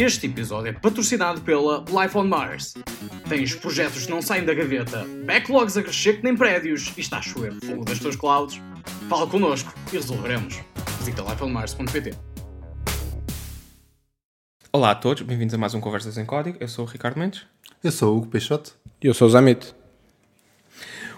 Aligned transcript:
Este 0.00 0.26
episódio 0.26 0.68
é 0.68 0.72
patrocinado 0.72 1.40
pela 1.40 1.84
Life 1.88 2.18
on 2.18 2.24
Mars. 2.24 2.74
Tens 3.28 3.54
projetos 3.54 4.04
que 4.04 4.10
não 4.10 4.20
saem 4.20 4.44
da 4.44 4.52
gaveta, 4.52 5.06
backlogs 5.24 5.76
a 5.76 5.82
crescer 5.82 6.18
que 6.18 6.24
nem 6.24 6.36
prédios 6.36 6.92
e 6.96 7.00
está 7.00 7.18
a 7.18 7.22
chover 7.22 7.54
fogo 7.64 7.84
das 7.84 7.98
tuas 7.98 8.16
clouds? 8.16 8.60
Fala 9.08 9.26
connosco 9.26 9.72
e 9.92 9.96
resolveremos. 9.96 10.60
Visita 10.98 11.22
lifeonmars.pt 11.22 12.14
Olá 14.72 14.90
a 14.90 14.94
todos, 14.94 15.22
bem-vindos 15.22 15.54
a 15.54 15.58
mais 15.58 15.72
um 15.72 15.80
Conversas 15.80 16.18
em 16.18 16.26
Código. 16.26 16.58
Eu 16.60 16.68
sou 16.68 16.84
o 16.84 16.88
Ricardo 16.88 17.18
Mendes. 17.18 17.46
Eu 17.82 17.92
sou 17.92 18.14
o 18.14 18.18
Hugo 18.18 18.26
Peixoto. 18.26 18.76
E 19.00 19.06
eu 19.06 19.14
sou 19.14 19.28
o 19.28 19.30
Zamit. 19.30 19.74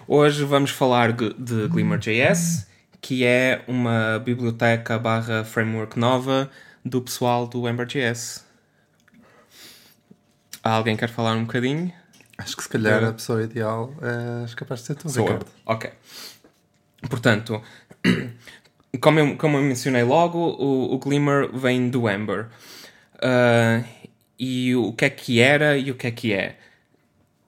Hoje 0.07 0.45
vamos 0.45 0.71
falar 0.71 1.13
de 1.13 1.33
de 1.33 1.67
GlimmerJS, 1.67 2.69
que 3.01 3.25
é 3.25 3.65
uma 3.67 4.23
biblioteca 4.25 4.99
barra 4.99 5.43
framework 5.43 5.99
nova 5.99 6.51
do 6.87 7.03
pessoal 7.03 7.47
do 7.47 7.69
Ember.js. 7.69 8.45
Alguém 10.63 10.97
quer 10.97 11.09
falar 11.09 11.35
um 11.35 11.45
bocadinho? 11.45 11.93
Acho 12.39 12.57
que 12.57 12.63
se 12.63 12.69
calhar 12.69 13.03
Eu. 13.03 13.09
a 13.09 13.13
pessoa 13.13 13.43
ideal 13.43 13.93
é 14.01 14.55
capaz 14.55 14.81
de 14.81 14.87
ser 14.87 14.95
tu, 14.95 15.09
Sou 15.09 15.27
eu. 15.27 15.33
Ricardo. 15.33 15.51
Ok. 15.65 15.91
Portanto, 17.09 17.63
como 19.01 19.19
eu, 19.19 19.37
como 19.37 19.57
eu 19.57 19.63
mencionei 19.63 20.03
logo, 20.03 20.39
o, 20.39 20.95
o 20.95 20.99
Glimmer 20.99 21.51
vem 21.53 21.89
do 21.91 22.09
Ember. 22.09 22.49
Ah, 23.21 23.83
e 24.39 24.75
o 24.77 24.93
que 24.93 25.05
é 25.07 25.11
que 25.11 25.41
era 25.41 25.77
e 25.77 25.91
o 25.91 25.95
que 25.95 26.07
é 26.07 26.11
que 26.11 26.33
é? 26.33 26.59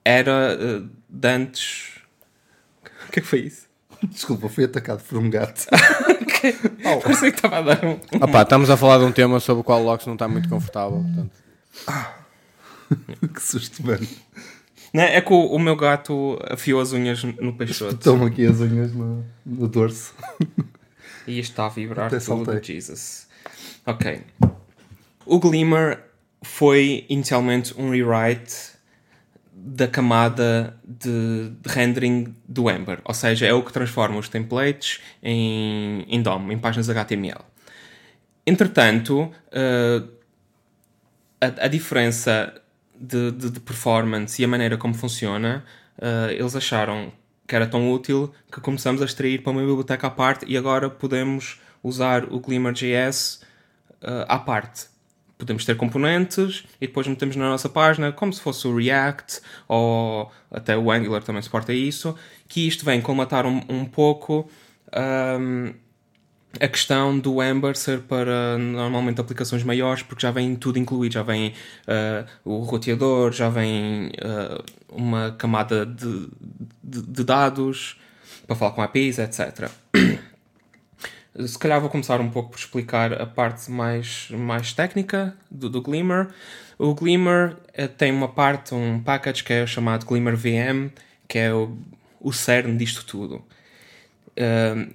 Era 0.03 0.53
ah, 0.53 0.89
de 1.09 1.27
antes. 1.27 1.89
O 3.09 3.11
que 3.11 3.17
é 3.19 3.21
que 3.23 3.27
foi 3.27 3.39
isso? 3.39 3.65
Desculpa, 4.03 4.47
fui 4.49 4.65
atacado 4.65 5.01
por 5.03 5.17
um 5.17 5.31
gato. 5.31 5.65
Parecia 7.03 7.31
que 7.31 7.37
estava 7.37 7.57
a 7.57 7.61
dar 7.61 7.85
um. 7.85 7.99
Ah 8.21 8.27
pá, 8.27 8.41
estamos 8.43 8.69
a 8.69 8.77
falar 8.77 8.99
de 8.99 9.05
um 9.05 9.11
tema 9.11 9.39
sobre 9.39 9.61
o 9.61 9.63
qual 9.63 9.81
o 9.81 9.85
Locks 9.85 10.05
não 10.05 10.13
está 10.13 10.27
muito 10.27 10.47
confortável. 10.49 11.03
Portanto. 11.03 11.31
que 13.33 13.41
susto, 13.41 13.85
mano. 13.85 14.07
Não, 14.93 15.03
é 15.03 15.21
que 15.21 15.31
o, 15.31 15.45
o 15.47 15.59
meu 15.59 15.75
gato 15.75 16.39
afiou 16.49 16.81
as 16.81 16.91
unhas 16.93 17.23
no 17.23 17.53
peixoto 17.53 17.93
Estão 17.95 18.25
aqui 18.25 18.45
as 18.45 18.59
unhas 18.59 18.91
no, 18.93 19.23
no 19.45 19.67
dorso. 19.67 20.13
e 21.27 21.39
isto 21.39 21.51
está 21.51 21.67
a 21.67 21.69
vibrar 21.69 22.07
Até 22.07 22.17
tudo. 22.17 22.45
saltei. 22.45 22.63
Jesus. 22.63 23.27
Ok. 23.85 24.21
O 25.25 25.39
Glimmer 25.39 26.03
foi 26.41 27.05
inicialmente 27.09 27.73
um 27.79 27.91
rewrite 27.91 28.78
da 29.61 29.87
camada 29.87 30.77
de, 30.85 31.49
de 31.61 31.69
rendering 31.69 32.33
do 32.47 32.69
Ember. 32.69 32.99
Ou 33.05 33.13
seja, 33.13 33.45
é 33.45 33.53
o 33.53 33.63
que 33.63 33.73
transforma 33.73 34.17
os 34.17 34.29
templates 34.29 35.01
em, 35.21 36.05
em 36.07 36.21
DOM, 36.21 36.51
em 36.51 36.57
páginas 36.57 36.89
HTML. 36.89 37.41
Entretanto, 38.45 39.31
eh, 39.51 40.01
a, 41.41 41.65
a 41.65 41.67
diferença 41.67 42.53
de, 42.99 43.31
de- 43.31 43.49
de 43.51 43.59
performance 43.59 44.41
e 44.41 44.45
a 44.45 44.47
maneira 44.47 44.77
como 44.77 44.93
funciona, 44.93 45.63
eh, 46.01 46.35
eles 46.37 46.55
acharam 46.55 47.11
que 47.47 47.55
era 47.55 47.65
tão 47.67 47.91
útil 47.91 48.31
que 48.51 48.61
começamos 48.61 49.01
a 49.01 49.05
extrair 49.05 49.41
para 49.41 49.51
uma 49.51 49.61
biblioteca 49.61 50.07
à 50.07 50.09
parte 50.09 50.45
e 50.47 50.57
agora 50.57 50.89
podemos 50.89 51.59
usar 51.83 52.25
o 52.31 52.39
GlimmerJS 52.39 53.41
eh, 54.01 54.25
à 54.27 54.37
parte. 54.39 54.87
Podemos 55.39 55.63
ter 55.63 55.77
componentes 55.77 56.65
e 56.81 56.85
depois 56.87 57.07
metemos 57.07 57.37
na 57.37 57.47
nossa 57.49 57.69
página 57.69 58.11
como 58.11 58.33
se 58.33 58.41
fosse 58.41 58.67
o 58.67 58.75
React 58.75 59.39
ou 59.69 60.29
até 60.51 60.77
o 60.77 60.91
Angular 60.91 61.23
também 61.23 61.41
suporta 61.41 61.73
isso, 61.73 62.13
que 62.45 62.67
isto 62.67 62.83
vem 62.83 62.99
colmatar 63.01 63.45
um, 63.45 63.61
um 63.69 63.85
pouco 63.85 64.49
ahm, 64.91 65.71
a 66.59 66.67
questão 66.67 67.17
do 67.17 67.41
Ember 67.41 67.77
ser 67.77 68.01
para 68.01 68.57
normalmente 68.57 69.21
aplicações 69.21 69.63
maiores, 69.63 70.03
porque 70.03 70.21
já 70.23 70.31
vem 70.31 70.55
tudo 70.57 70.77
incluído, 70.77 71.13
já 71.13 71.23
vem 71.23 71.53
ah, 71.87 72.25
o 72.43 72.57
roteador, 72.59 73.31
já 73.31 73.47
vem 73.49 74.11
ah, 74.21 74.61
uma 74.89 75.31
camada 75.37 75.85
de, 75.85 76.27
de- 76.83 77.01
de 77.03 77.23
dados 77.23 77.97
para 78.45 78.57
falar 78.57 78.71
com 78.73 78.81
APIs, 78.81 79.19
etc. 79.19 79.69
Se 81.47 81.57
calhar 81.57 81.79
vou 81.79 81.89
começar 81.89 82.19
um 82.19 82.29
pouco 82.29 82.49
por 82.51 82.59
explicar 82.59 83.13
a 83.21 83.25
parte 83.25 83.69
mais, 83.71 84.29
mais 84.31 84.73
técnica 84.73 85.35
do, 85.49 85.69
do 85.69 85.81
Glimmer. 85.81 86.27
O 86.77 86.93
Glimmer 86.93 87.55
eh, 87.73 87.87
tem 87.87 88.11
uma 88.11 88.27
parte, 88.27 88.73
um 88.73 88.99
package 89.01 89.43
que 89.43 89.53
é 89.53 89.65
chamado 89.67 90.05
Glimmer 90.05 90.35
VM, 90.35 90.89
que 91.27 91.37
é 91.37 91.53
o, 91.53 91.77
o 92.19 92.33
cerne 92.33 92.77
disto 92.77 93.05
tudo. 93.05 93.43
Uh, 94.37 94.93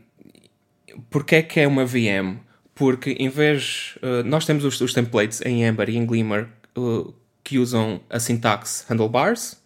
Porquê 1.11 1.37
é 1.37 1.43
que 1.43 1.61
é 1.61 1.67
uma 1.67 1.85
VM? 1.85 2.39
Porque 2.75 3.13
em 3.19 3.29
vez. 3.29 3.97
uh, 4.03 4.23
nós 4.25 4.45
temos 4.47 4.65
os, 4.65 4.81
os 4.81 4.93
templates 4.93 5.41
em 5.45 5.65
Ember 5.67 5.89
e 5.89 5.97
em 5.97 6.07
Glimmer 6.07 6.49
uh, 6.77 7.13
que 7.43 7.59
usam 7.59 8.01
a 8.09 8.19
sintaxe 8.21 8.85
handlebars, 8.89 9.57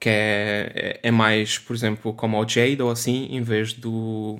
que 0.00 0.08
é, 0.10 0.72
é- 1.02 1.08
é 1.08 1.10
mais, 1.10 1.58
por 1.58 1.74
exemplo, 1.76 2.12
como 2.14 2.38
o 2.42 2.48
Jade 2.48 2.82
ou 2.82 2.90
assim, 2.90 3.28
em 3.30 3.42
vez 3.42 3.72
do, 3.74 4.38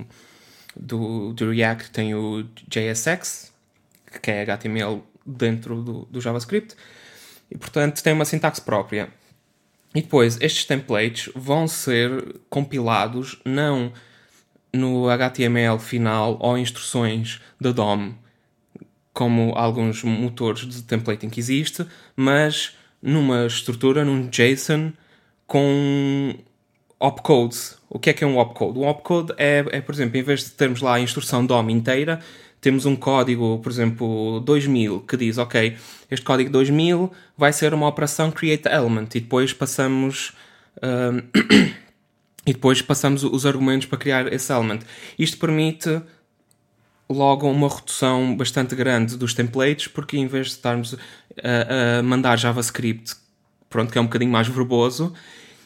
do, 0.78 1.32
do 1.32 1.50
React 1.50 1.90
tem 1.90 2.14
o 2.14 2.44
JSX, 2.68 3.52
que 4.22 4.30
é 4.30 4.42
HTML 4.42 5.02
dentro 5.24 5.82
do, 5.82 6.04
do 6.06 6.20
JavaScript, 6.20 6.76
e 7.50 7.56
portanto 7.56 8.02
tem 8.02 8.12
uma 8.12 8.24
sintaxe 8.24 8.60
própria. 8.60 9.08
E 9.94 10.02
depois, 10.02 10.38
estes 10.40 10.64
templates 10.64 11.32
vão 11.34 11.66
ser 11.66 12.36
compilados 12.50 13.40
não 13.44 13.92
no 14.72 15.08
HTML 15.08 15.78
final 15.78 16.36
ou 16.40 16.58
instruções 16.58 17.40
da 17.58 17.72
DOM, 17.72 18.12
como 19.12 19.52
alguns 19.54 20.02
motores 20.02 20.66
de 20.66 20.82
templating 20.82 21.30
que 21.30 21.40
existe, 21.40 21.86
mas 22.14 22.76
numa 23.00 23.46
estrutura, 23.46 24.04
num 24.04 24.28
JSON 24.28 24.92
com 25.46 26.34
opcodes. 26.98 27.76
O 27.88 27.98
que 27.98 28.10
é 28.10 28.12
que 28.12 28.24
é 28.24 28.26
um 28.26 28.38
opcode? 28.38 28.78
Um 28.78 28.86
opcode 28.86 29.32
é, 29.36 29.64
é, 29.70 29.80
por 29.80 29.94
exemplo, 29.94 30.18
em 30.18 30.22
vez 30.22 30.44
de 30.44 30.50
termos 30.50 30.80
lá 30.80 30.94
a 30.94 31.00
instrução 31.00 31.44
DOM 31.44 31.68
inteira, 31.70 32.20
temos 32.60 32.86
um 32.86 32.96
código, 32.96 33.58
por 33.58 33.70
exemplo, 33.70 34.40
2000, 34.40 35.00
que 35.00 35.16
diz, 35.16 35.38
ok, 35.38 35.76
este 36.10 36.24
código 36.24 36.50
2000 36.50 37.12
vai 37.36 37.52
ser 37.52 37.74
uma 37.74 37.86
operação 37.86 38.30
create 38.30 38.68
element 38.68 39.08
e 39.14 39.20
depois 39.20 39.52
passamos... 39.52 40.32
hum, 40.82 41.22
e 42.46 42.52
depois 42.52 42.80
passamos 42.80 43.24
os 43.24 43.44
argumentos 43.44 43.86
para 43.86 43.98
criar 43.98 44.32
esse 44.32 44.52
element. 44.52 44.80
Isto 45.18 45.36
permite 45.38 46.00
logo 47.08 47.48
uma 47.48 47.68
redução 47.68 48.36
bastante 48.36 48.74
grande 48.74 49.16
dos 49.16 49.34
templates, 49.34 49.88
porque 49.88 50.16
em 50.16 50.26
vez 50.26 50.46
de 50.46 50.52
estarmos 50.52 50.96
a, 51.42 51.98
a 51.98 52.02
mandar 52.02 52.36
JavaScript, 52.36 53.14
pronto, 53.68 53.92
que 53.92 53.98
é 53.98 54.00
um 54.00 54.04
bocadinho 54.04 54.30
mais 54.30 54.48
verboso, 54.48 55.12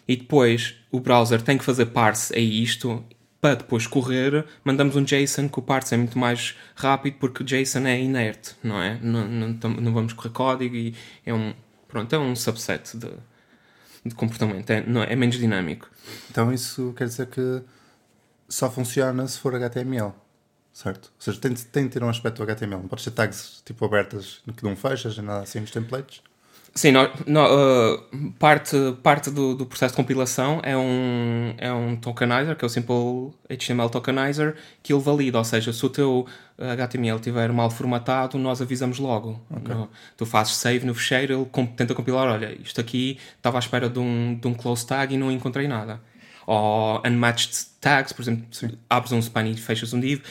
e 0.09 0.17
depois 0.17 0.80
o 0.91 1.01
browser 1.01 1.43
tem 1.43 1.57
que 1.57 1.65
fazer 1.65 1.87
parse 1.87 2.35
a 2.35 2.39
isto, 2.39 3.05
para 3.41 3.55
depois 3.55 3.87
correr, 3.87 4.45
mandamos 4.63 4.97
um 4.97 5.03
JSON 5.03 5.49
que 5.49 5.59
o 5.59 5.63
parse 5.63 5.95
é 5.95 5.97
muito 5.97 6.19
mais 6.19 6.57
rápido, 6.75 7.17
porque 7.19 7.43
JSON 7.43 7.87
é 7.87 7.99
inerte, 7.99 8.55
não 8.63 8.81
é? 8.81 8.99
Não, 9.03 9.27
não, 9.27 9.49
não 9.81 9.95
vamos 9.95 10.13
correr 10.13 10.31
código 10.31 10.77
e 10.77 10.95
é 11.25 11.33
um, 11.33 11.55
pronto, 11.89 12.15
é 12.15 12.19
um 12.19 12.37
subset 12.37 12.97
de, 12.99 13.11
de 14.05 14.15
comportamento, 14.15 14.69
é, 14.71 14.85
não, 14.87 15.03
é 15.03 15.17
menos 15.17 15.37
dinâmico. 15.37 15.89
Então 16.31 16.53
isso 16.53 16.93
quer 16.97 17.07
dizer 17.07 17.29
que 17.29 17.63
só 18.49 18.71
funciona 18.71 19.27
se 19.27 19.39
for 19.39 19.55
HTML, 19.55 20.13
certo? 20.73 21.07
Ou 21.07 21.21
seja, 21.21 21.41
tem, 21.41 21.55
tem 21.55 21.85
de 21.85 21.91
ter 21.91 22.03
um 22.03 22.09
aspecto 22.11 22.43
HTML. 22.43 22.83
Não 22.83 22.89
pode 22.89 23.03
ser 23.03 23.13
tags 23.13 23.63
tipo 23.65 23.85
abertas 23.85 24.43
que 24.55 24.65
não 24.65 24.77
fechas, 24.77 25.17
nada 25.19 25.43
assim 25.43 25.61
nos 25.61 25.71
templates. 25.71 26.23
Sim, 26.73 26.93
nó- 26.93 27.11
nó- 27.27 27.49
uh, 27.95 28.33
parte, 28.39 28.77
parte 29.03 29.29
do, 29.31 29.55
do 29.57 29.67
processo 29.67 29.93
de 29.93 29.97
compilação 29.97 30.61
é 30.63 30.77
um, 30.77 31.53
é 31.59 31.73
um 31.73 31.97
tokenizer, 31.97 32.55
que 32.57 32.65
é 32.65 32.67
o 32.67 32.69
Simple 32.69 33.33
HTML 33.49 33.91
Tokenizer, 33.91 34.55
que 34.83 34.93
ele 34.93 35.03
valida, 35.03 35.39
ou 35.39 35.45
seja, 35.45 35.73
se 35.73 35.85
o 35.85 35.89
teu 35.91 36.27
HTML 36.57 37.17
estiver 37.17 37.53
mal 37.53 37.71
formatado, 37.71 38.39
nós 38.39 38.63
avisamos 38.63 38.99
logo. 39.01 39.41
No- 39.75 39.91
tu 40.17 40.25
fazes 40.25 40.55
save 40.55 40.87
no 40.87 40.95
fecheiro, 40.95 41.35
ele 41.35 41.45
com- 41.51 41.67
tenta 41.67 41.93
compilar, 41.95 42.29
olha, 42.29 42.57
isto 42.63 42.81
aqui 42.81 43.19
estava 43.37 43.59
à 43.59 43.61
espera 43.61 43.89
de 43.91 43.99
um, 43.99 44.39
de 44.41 44.47
um 44.47 44.55
close 44.55 44.87
tag 44.87 45.13
e 45.13 45.19
não 45.19 45.31
encontrei 45.33 45.67
nada. 45.67 46.01
Ou 46.47 47.03
unmatched 47.05 47.67
tags, 47.81 48.13
por 48.13 48.23
exemplo, 48.23 48.45
abres 48.89 49.11
um 49.13 49.19
span 49.21 49.47
e 49.49 49.57
fechas 49.57 49.93
um 49.93 49.99
div, 50.01 50.23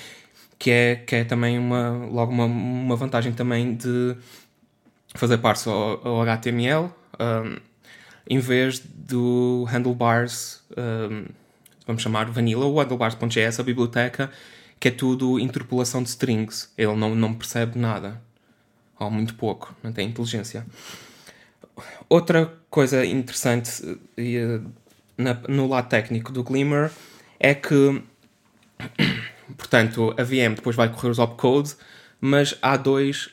que 0.57 0.71
é, 0.71 0.95
que 0.95 1.15
é 1.17 1.23
também 1.25 1.57
uma, 1.59 1.89
logo 2.09 2.31
uma, 2.31 2.45
uma 2.45 2.95
vantagem 2.95 3.33
também 3.33 3.75
de 3.75 4.15
fazer 5.15 5.37
parte 5.39 5.67
ao, 5.67 6.07
ao 6.07 6.21
HTML 6.21 6.89
um, 7.19 7.57
em 8.29 8.39
vez 8.39 8.79
do 8.79 9.65
handlebars, 9.69 10.61
um, 10.77 11.25
vamos 11.87 12.01
chamar 12.01 12.29
vanilla, 12.29 12.65
o 12.65 12.79
handlebars.js, 12.79 13.59
a 13.59 13.63
biblioteca, 13.63 14.29
que 14.79 14.87
é 14.87 14.91
tudo 14.91 15.39
interpolação 15.39 16.03
de 16.03 16.09
strings. 16.09 16.71
Ele 16.77 16.95
não, 16.95 17.15
não 17.15 17.33
percebe 17.33 17.77
nada. 17.79 18.21
Ou 18.99 19.09
muito 19.09 19.33
pouco, 19.35 19.75
não 19.81 19.91
tem 19.91 20.07
inteligência. 20.07 20.65
Outra 22.07 22.53
coisa 22.69 23.05
interessante 23.05 23.97
eh, 24.17 24.59
na- 25.17 25.41
no 25.47 25.67
lado 25.67 25.87
técnico 25.89 26.31
do 26.31 26.43
Glimmer 26.43 26.91
é 27.39 27.53
que, 27.53 28.01
portanto, 29.57 30.13
a 30.17 30.23
VM 30.23 30.55
depois 30.55 30.75
vai 30.75 30.89
correr 30.89 31.09
os 31.09 31.19
opcodes, 31.19 31.77
mas 32.19 32.55
há 32.61 32.75
dois 32.77 33.29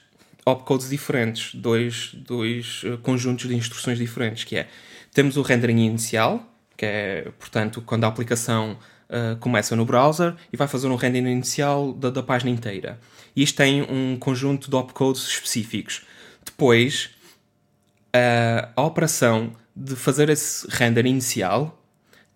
opcodes 0.46 0.88
diferentes, 0.88 1.54
dois, 1.54 2.12
dois 2.14 2.84
uh, 2.84 2.96
conjuntos 2.98 3.48
de 3.48 3.56
instruções 3.56 3.98
diferentes, 3.98 4.44
que 4.44 4.56
é, 4.56 4.68
temos 5.12 5.36
o 5.36 5.42
rendering 5.42 5.84
inicial, 5.84 6.46
que 6.76 6.86
é, 6.86 7.32
portanto, 7.38 7.82
quando 7.82 8.04
a 8.04 8.06
aplicação 8.06 8.78
uh, 9.10 9.36
começa 9.38 9.74
no 9.74 9.84
browser 9.84 10.34
e 10.52 10.56
vai 10.56 10.68
fazer 10.68 10.86
um 10.86 10.94
rendering 10.94 11.32
inicial 11.32 11.92
da, 11.92 12.10
da 12.10 12.22
página 12.22 12.50
inteira. 12.50 13.00
E 13.34 13.42
isto 13.42 13.56
tem 13.56 13.82
um 13.82 14.16
conjunto 14.16 14.70
de 14.70 14.76
opcodes 14.76 15.26
específicos. 15.26 16.06
Depois, 16.44 17.10
uh, 18.14 18.70
a 18.76 18.82
operação 18.82 19.52
de 19.74 19.96
fazer 19.96 20.30
esse 20.30 20.66
render 20.70 21.06
inicial 21.06 21.82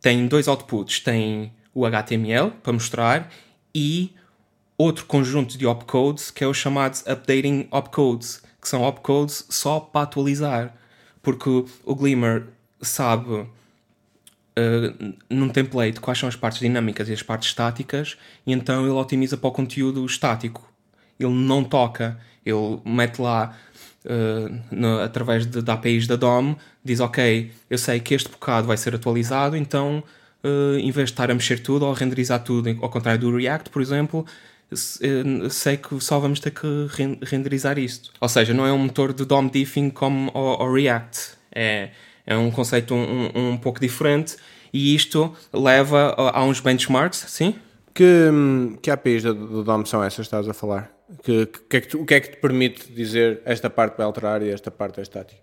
tem 0.01 0.27
dois 0.27 0.49
outputs. 0.49 0.99
Tem 1.01 1.53
o 1.73 1.87
HTML 1.87 2.51
para 2.63 2.73
mostrar 2.73 3.31
e 3.75 4.13
outro 4.81 5.05
conjunto 5.05 5.59
de 5.59 5.67
opcodes 5.67 6.31
que 6.31 6.43
é 6.43 6.47
o 6.47 6.55
chamado 6.55 6.99
updating 7.07 7.69
opcodes, 7.71 8.43
que 8.61 8.67
são 8.69 8.83
opcodes 8.83 9.45
só 9.51 9.79
para 9.79 10.09
Porque 11.23 11.51
o 11.85 11.95
Glimmer 11.95 12.47
sabe 12.81 13.31
uh, 13.31 13.49
num 15.29 15.51
template 15.51 16.01
quais 16.01 16.19
são 16.19 16.29
as 16.29 16.37
partes 16.37 16.61
dinâmicas 16.61 17.11
e 17.11 17.13
as 17.13 17.23
partes 17.23 17.51
estáticas, 17.51 18.17
e 18.47 18.53
então 18.53 18.83
ele 18.83 18.91
otimiza 18.93 19.37
para 19.37 19.49
o 19.49 19.53
conteúdo 19.53 20.05
estático. 20.07 20.67
Ele 21.19 21.35
não 21.35 21.63
toca, 21.63 22.19
ele 22.45 22.81
mete 22.83 23.21
lá 23.21 23.55
uh, 24.07 24.61
no, 24.71 25.01
através 25.01 25.45
de, 25.45 25.71
APIs 25.71 26.07
da 26.07 26.17
DOM, 26.17 26.57
diz 26.83 27.01
ok, 27.01 27.53
eu 27.69 27.77
sei 27.77 28.01
que 28.01 28.15
este 28.15 28.31
bocado 28.31 28.67
vai 28.67 28.79
ser 28.79 28.95
atualizado, 28.95 29.59
então 29.59 30.03
uh, 30.43 30.79
em 30.79 30.91
vez 30.91 31.09
de 31.09 31.13
estar 31.13 31.31
a 31.31 31.35
mexer 31.35 31.59
tudo 31.59 31.85
ou 31.85 31.93
a 31.93 31.95
renderizar 31.95 32.43
tudo, 32.43 32.79
ao 32.81 32.89
contrário 32.89 33.21
do 33.21 33.37
React, 33.37 33.69
por 33.69 33.83
exemplo, 33.83 34.25
sei 35.51 35.77
que 35.77 36.01
só 36.01 36.19
vamos 36.19 36.41
ter 36.41 36.53
que 36.53 36.67
renderizar 37.23 37.79
isto. 37.79 38.13
Ou 38.21 38.29
seja, 38.29 38.55
não 38.55 38.67
é 38.67 38.73
um 38.73 38.79
motor 38.79 39.13
de 39.13 39.25
DOM 39.25 39.49
diffing 39.49 39.91
como 39.91 40.31
o, 40.35 40.73
React. 40.73 41.33
É, 41.53 41.91
é 42.27 42.37
um 42.37 42.51
conceito 42.51 42.95
um, 42.95 43.31
um, 43.35 43.57
pouco 43.57 43.81
diferente 43.81 44.37
e 44.73 44.95
isto 44.95 45.35
leva 45.53 46.15
a, 46.17 46.39
a 46.39 46.45
uns 46.45 46.61
benchmarks, 46.61 47.25
sim? 47.29 47.57
Que, 47.93 48.31
que 48.81 48.91
APIs 48.91 49.25
do 49.25 49.65
DOM 49.65 49.85
são 49.85 50.03
essas 50.03 50.17
que 50.17 50.23
estás 50.23 50.49
a 50.49 50.55
falar? 50.55 50.93
Que, 51.25 51.47
que, 51.47 51.77
é 51.77 51.81
que 51.81 51.89
tu, 51.89 52.01
o 52.03 52.07
que 52.07 52.15
é 52.15 52.21
que 52.21 52.31
te 52.31 52.37
permite 52.37 52.93
dizer 52.93 53.43
esta 53.45 53.69
parte 53.69 53.97
vai 53.97 54.07
alterar 54.07 54.43
e 54.43 54.51
esta 54.51 54.71
parte 54.71 55.01
é 55.01 55.03
estática? 55.03 55.41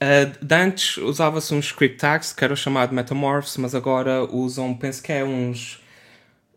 Uh, 0.00 0.44
de 0.44 0.54
antes 0.54 0.96
usava-se 0.98 1.52
uns 1.52 1.66
script 1.66 1.98
tags 1.98 2.32
que 2.32 2.44
era 2.44 2.54
chamado 2.54 2.94
metamorphs, 2.94 3.56
mas 3.56 3.74
agora 3.74 4.22
usam, 4.22 4.72
penso 4.72 5.02
que 5.02 5.10
é 5.10 5.24
uns 5.24 5.82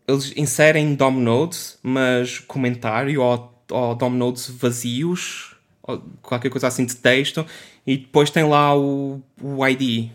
eles 0.06 0.32
inserem 0.36 0.94
DOM 0.94 1.12
nodes, 1.12 1.78
mas 1.82 2.38
comentário 2.40 3.20
ou, 3.22 3.54
ou 3.70 3.94
DOM 3.94 4.10
nodes 4.10 4.48
vazios, 4.50 5.54
ou 5.82 6.02
qualquer 6.20 6.50
coisa 6.50 6.68
assim 6.68 6.84
de 6.84 6.96
texto, 6.96 7.46
e 7.86 7.96
depois 7.96 8.30
tem 8.30 8.44
lá 8.44 8.76
o, 8.76 9.20
o 9.40 9.66
ID. 9.66 10.10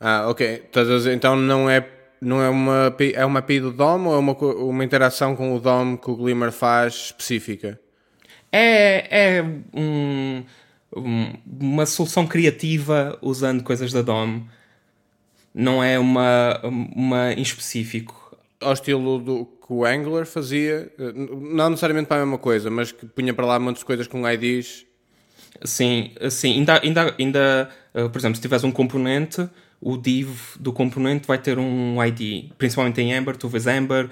Ah, 0.00 0.26
ok. 0.28 0.64
Então 1.14 1.36
não 1.36 1.68
é, 1.68 1.86
não 2.20 2.42
é 2.42 2.48
uma 2.48 2.86
API, 2.88 3.12
é 3.14 3.24
uma 3.24 3.38
API 3.38 3.60
do 3.60 3.72
DOM 3.72 4.06
ou 4.06 4.14
é 4.14 4.18
uma, 4.18 4.32
uma 4.32 4.84
interação 4.84 5.34
com 5.34 5.54
o 5.54 5.60
DOM 5.60 5.96
que 5.96 6.10
o 6.10 6.16
Glimmer 6.16 6.52
faz 6.52 7.06
específica? 7.06 7.80
É, 8.52 9.38
é 9.38 9.44
um, 9.74 10.44
uma 11.60 11.86
solução 11.86 12.26
criativa 12.26 13.18
usando 13.20 13.62
coisas 13.62 13.92
da 13.92 14.02
DOM. 14.02 14.42
Não 15.54 15.82
é 15.82 15.98
uma, 15.98 16.60
uma 16.64 17.32
em 17.32 17.40
específico 17.40 18.25
ao 18.60 18.72
estilo 18.72 19.18
do 19.18 19.44
que 19.44 19.72
o 19.72 19.84
Angular 19.84 20.26
fazia, 20.26 20.92
não 20.98 21.70
necessariamente 21.70 22.08
para 22.08 22.22
a 22.22 22.24
mesma 22.24 22.38
coisa, 22.38 22.70
mas 22.70 22.92
que 22.92 23.06
punha 23.06 23.34
para 23.34 23.46
lá 23.46 23.58
muitas 23.58 23.82
coisas 23.82 24.06
com 24.06 24.28
IDs. 24.28 24.86
Sim, 25.64 26.12
sim. 26.30 26.52
Ainda, 26.52 26.80
ainda, 26.82 27.14
ainda 27.18 27.70
uh, 27.94 28.10
por 28.10 28.18
exemplo, 28.18 28.36
se 28.36 28.42
tiveres 28.42 28.64
um 28.64 28.70
componente, 28.70 29.48
o 29.80 29.96
div 29.96 30.56
do 30.58 30.72
componente 30.72 31.26
vai 31.26 31.38
ter 31.38 31.58
um 31.58 32.02
ID. 32.02 32.50
Principalmente 32.58 33.00
em 33.00 33.12
Ember, 33.12 33.36
tu 33.36 33.48
vês 33.48 33.66
Ember, 33.66 34.06
uh, 34.06 34.10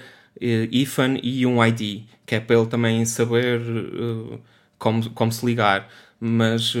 ifan 0.71 1.17
e 1.21 1.45
um 1.45 1.63
ID, 1.63 2.03
que 2.25 2.35
é 2.35 2.39
para 2.39 2.57
ele 2.57 2.67
também 2.67 3.05
saber 3.05 3.61
como, 4.77 5.09
como 5.11 5.31
se 5.31 5.45
ligar. 5.45 5.87
Mas, 6.19 6.73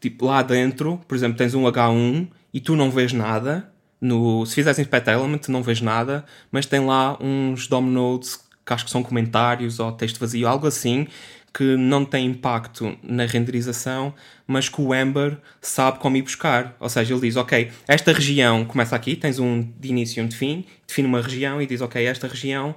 tipo, 0.00 0.26
lá 0.26 0.42
dentro, 0.42 1.00
por 1.08 1.14
exemplo, 1.14 1.38
tens 1.38 1.54
um 1.54 1.62
H1 1.62 2.28
e 2.52 2.60
tu 2.60 2.76
não 2.76 2.90
vês 2.90 3.12
nada, 3.12 3.72
no, 4.04 4.44
se 4.44 4.54
fizeres 4.54 4.78
Inspect 4.78 5.08
Element, 5.08 5.40
não 5.48 5.62
vês 5.62 5.80
nada, 5.80 6.26
mas 6.52 6.66
tem 6.66 6.80
lá 6.80 7.16
uns 7.18 7.66
DOM 7.66 7.80
nodes 7.80 8.38
que 8.64 8.72
acho 8.72 8.84
que 8.84 8.90
são 8.90 9.02
comentários 9.02 9.80
ou 9.80 9.90
texto 9.92 10.18
vazio, 10.20 10.46
algo 10.46 10.66
assim, 10.66 11.06
que 11.52 11.76
não 11.76 12.04
tem 12.04 12.26
impacto 12.26 12.98
na 13.02 13.24
renderização, 13.24 14.12
mas 14.46 14.68
que 14.68 14.80
o 14.80 14.94
Ember 14.94 15.38
sabe 15.60 15.98
como 16.00 16.16
ir 16.18 16.22
buscar. 16.22 16.76
Ou 16.78 16.88
seja, 16.88 17.14
ele 17.14 17.22
diz, 17.22 17.36
ok, 17.36 17.70
esta 17.88 18.12
região 18.12 18.64
começa 18.64 18.94
aqui, 18.94 19.16
tens 19.16 19.38
um 19.38 19.62
de 19.62 19.88
início 19.88 20.20
e 20.20 20.24
um 20.24 20.28
de 20.28 20.36
fim, 20.36 20.64
define 20.86 21.08
uma 21.08 21.22
região 21.22 21.62
e 21.62 21.66
diz, 21.66 21.80
ok, 21.80 22.04
esta 22.04 22.26
região, 22.28 22.74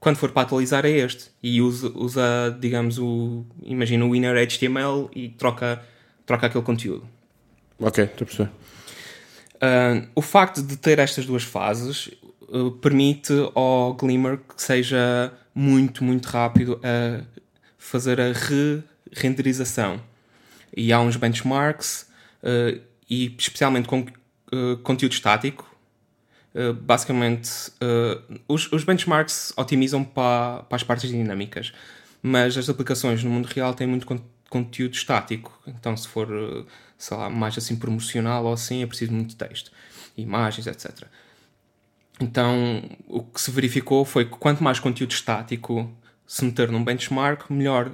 quando 0.00 0.16
for 0.16 0.30
para 0.30 0.42
atualizar 0.42 0.86
é 0.86 0.90
este. 0.90 1.30
E 1.42 1.60
usa, 1.60 1.90
usa 1.94 2.56
digamos, 2.58 2.98
o, 2.98 3.44
imagina 3.62 4.06
o 4.06 4.16
inner 4.16 4.36
HTML 4.36 5.10
e 5.14 5.28
troca, 5.28 5.82
troca 6.24 6.46
aquele 6.46 6.64
conteúdo. 6.64 7.06
Ok, 7.78 8.04
estou 8.04 8.24
a 8.24 8.26
perceber. 8.26 8.50
Uh, 9.62 10.08
o 10.16 10.20
facto 10.20 10.60
de 10.60 10.76
ter 10.76 10.98
estas 10.98 11.24
duas 11.24 11.44
fases 11.44 12.10
uh, 12.48 12.72
permite 12.72 13.32
ao 13.54 13.94
Glimmer 13.94 14.38
que 14.38 14.60
seja 14.60 15.32
muito, 15.54 16.02
muito 16.02 16.26
rápido 16.26 16.80
a 16.82 17.22
fazer 17.78 18.20
a 18.20 18.32
re-renderização. 18.32 20.02
E 20.76 20.92
há 20.92 21.00
uns 21.00 21.14
benchmarks, 21.14 22.08
uh, 22.42 22.80
e 23.08 23.36
especialmente 23.38 23.86
com 23.86 24.04
conteúdo 24.82 25.12
estático. 25.12 25.66
basicamente, 26.82 27.50
os, 28.46 28.70
os, 28.70 28.84
benchmarks 28.84 29.50
otimizam 29.56 30.04
para, 30.04 30.62
para 30.64 30.76
as 30.76 30.82
partes 30.82 31.08
dinâmicas, 31.08 31.72
mas 32.22 32.58
as 32.58 32.68
aplicações 32.68 33.24
no 33.24 33.30
mundo 33.30 33.46
real 33.46 33.72
têm 33.72 33.86
muito 33.86 34.06
conteúdo 34.06 34.28
estático. 34.92 35.58
Então, 35.66 35.96
se 35.96 36.08
for 36.08 36.28
sei 37.02 37.16
lá, 37.16 37.28
mais 37.28 37.58
assim 37.58 37.74
promocional 37.74 38.44
ou 38.44 38.52
assim, 38.52 38.82
é 38.82 38.86
preciso 38.86 39.12
muito 39.12 39.34
texto, 39.34 39.72
imagens, 40.16 40.68
etc. 40.68 41.08
Então, 42.20 42.82
o 43.08 43.22
que 43.22 43.40
se 43.40 43.50
verificou 43.50 44.04
foi 44.04 44.24
que 44.24 44.30
quanto 44.30 44.62
mais 44.62 44.78
conteúdo 44.78 45.10
estático 45.10 45.92
se 46.24 46.44
meter 46.44 46.70
num 46.70 46.84
benchmark, 46.84 47.50
melhor 47.50 47.92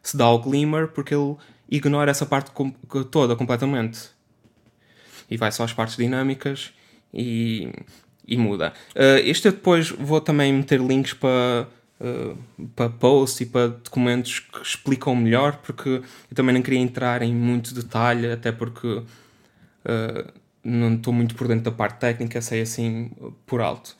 se 0.00 0.16
dá 0.16 0.24
ao 0.24 0.38
Glimmer, 0.40 0.86
porque 0.88 1.12
ele 1.12 1.34
ignora 1.68 2.10
essa 2.10 2.24
parte 2.24 2.52
toda 3.10 3.34
completamente. 3.34 4.10
E 5.28 5.36
vai 5.36 5.50
só 5.50 5.64
às 5.64 5.72
partes 5.72 5.96
dinâmicas 5.96 6.72
e, 7.12 7.72
e 8.24 8.36
muda. 8.36 8.72
Uh, 8.94 9.18
este 9.24 9.48
eu 9.48 9.52
depois 9.52 9.90
vou 9.90 10.20
também 10.20 10.52
meter 10.52 10.80
links 10.80 11.12
para 11.12 11.66
uh, 12.00 12.66
para 12.74 12.90
posts 12.90 13.40
e 13.40 13.46
para 13.46 13.68
documentos 13.68 14.40
que 14.40 14.62
explicam 14.62 15.14
melhor, 15.14 15.56
porque 15.58 15.88
eu 15.88 16.34
também 16.34 16.54
não 16.54 16.62
queria 16.62 16.80
entrar 16.80 17.22
em 17.22 17.34
muito 17.34 17.74
detalhe, 17.74 18.30
até 18.30 18.52
porque 18.52 18.86
uh, 18.86 20.32
não 20.62 20.94
estou 20.94 21.12
muito 21.12 21.34
por 21.34 21.48
dentro 21.48 21.64
da 21.64 21.70
parte 21.70 21.98
técnica, 21.98 22.40
sei 22.40 22.62
assim 22.62 23.10
por 23.46 23.60
alto. 23.60 23.96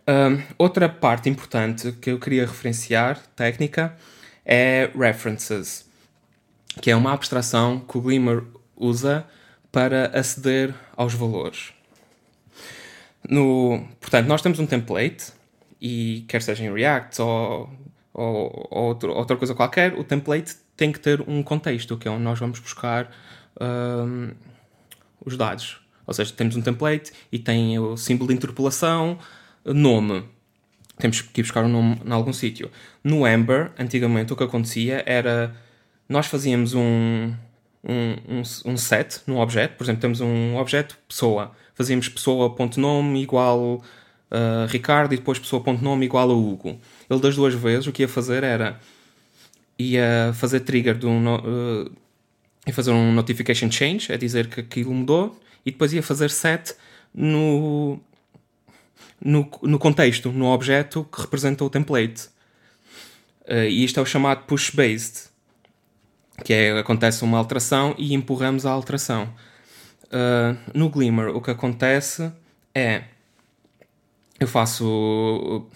Uh, 0.00 0.42
outra 0.58 0.88
parte 0.88 1.28
importante 1.28 1.92
que 1.92 2.10
eu 2.10 2.18
queria 2.18 2.46
referenciar, 2.46 3.20
técnica, 3.36 3.96
é 4.44 4.90
references, 4.96 5.88
que 6.80 6.90
é 6.90 6.96
uma 6.96 7.12
abstração 7.12 7.78
que 7.80 7.98
o 7.98 8.00
Glimmer 8.00 8.42
usa 8.76 9.24
para 9.70 10.06
aceder 10.18 10.74
aos 10.96 11.14
valores. 11.14 11.72
No, 13.28 13.86
portanto, 14.00 14.26
nós 14.26 14.40
temos 14.42 14.58
um 14.58 14.66
template 14.66 15.32
e 15.80 16.24
quer 16.28 16.42
seja 16.42 16.64
em 16.64 16.72
React 16.72 17.22
ou, 17.22 17.70
ou, 18.12 18.68
ou 18.70 18.84
outro, 18.84 19.12
outra 19.12 19.36
coisa 19.36 19.54
qualquer, 19.54 19.94
o 19.94 20.04
template 20.04 20.56
tem 20.76 20.92
que 20.92 20.98
ter 20.98 21.20
um 21.28 21.42
contexto, 21.42 21.96
que 21.96 22.08
é 22.08 22.10
onde 22.10 22.22
nós 22.22 22.38
vamos 22.38 22.58
buscar 22.58 23.10
um, 23.60 24.30
os 25.24 25.36
dados. 25.36 25.80
Ou 26.06 26.14
seja, 26.14 26.32
temos 26.32 26.56
um 26.56 26.62
template 26.62 27.12
e 27.30 27.38
tem 27.38 27.78
o 27.78 27.96
símbolo 27.96 28.28
de 28.28 28.34
interpolação, 28.34 29.18
nome. 29.64 30.24
Temos 30.98 31.20
que 31.20 31.40
ir 31.40 31.44
buscar 31.44 31.64
o 31.64 31.66
um 31.66 31.70
nome 31.70 32.00
em 32.04 32.12
algum 32.12 32.32
sítio. 32.32 32.70
No 33.02 33.26
Ember, 33.26 33.70
antigamente, 33.78 34.32
o 34.32 34.36
que 34.36 34.42
acontecia 34.42 35.02
era 35.06 35.54
nós 36.08 36.26
fazíamos 36.26 36.74
um, 36.74 37.32
um, 37.84 38.16
um, 38.28 38.42
um 38.72 38.76
set 38.76 39.20
num 39.26 39.38
objeto, 39.38 39.76
por 39.76 39.84
exemplo, 39.84 40.00
temos 40.00 40.20
um 40.20 40.56
objeto 40.56 40.98
pessoa, 41.06 41.52
fazíamos 41.74 42.08
pessoa.nome 42.08 43.22
igual 43.22 43.82
uh, 44.30 44.66
Ricardo 44.68 45.12
e 45.14 45.16
depois 45.16 45.38
pessoa.nome 45.38 46.06
igual 46.06 46.30
a 46.30 46.34
Hugo. 46.34 46.78
Ele 47.08 47.20
das 47.20 47.36
duas 47.36 47.54
vezes 47.54 47.86
o 47.86 47.92
que 47.92 48.02
ia 48.02 48.08
fazer 48.08 48.44
era 48.44 48.80
ia 49.78 50.32
fazer 50.34 50.60
trigger 50.60 50.96
de 50.96 51.06
um 51.06 51.34
uh, 51.34 51.90
ia 52.66 52.74
fazer 52.74 52.90
um 52.90 53.12
notification 53.12 53.70
change, 53.70 54.12
é 54.12 54.16
dizer 54.16 54.48
que 54.48 54.60
aquilo 54.60 54.92
mudou, 54.92 55.38
e 55.64 55.70
depois 55.70 55.92
ia 55.92 56.02
fazer 56.02 56.30
set 56.30 56.74
no, 57.14 57.98
no, 59.20 59.50
no 59.62 59.78
contexto, 59.78 60.30
no 60.30 60.46
objeto 60.46 61.06
que 61.10 61.20
representa 61.20 61.64
o 61.64 61.70
template. 61.70 62.28
Uh, 63.46 63.64
e 63.68 63.84
isto 63.84 63.98
é 63.98 64.02
o 64.02 64.06
chamado 64.06 64.44
push-based, 64.44 65.30
que 66.44 66.52
é 66.52 66.78
acontece 66.78 67.24
uma 67.24 67.38
alteração 67.38 67.94
e 67.98 68.14
empurramos 68.14 68.64
a 68.64 68.70
alteração. 68.70 69.32
Uh, 70.06 70.56
no 70.74 70.88
Glimmer, 70.88 71.34
o 71.34 71.40
que 71.40 71.50
acontece 71.50 72.30
é 72.74 73.04
eu 74.40 74.48
faço 74.48 75.66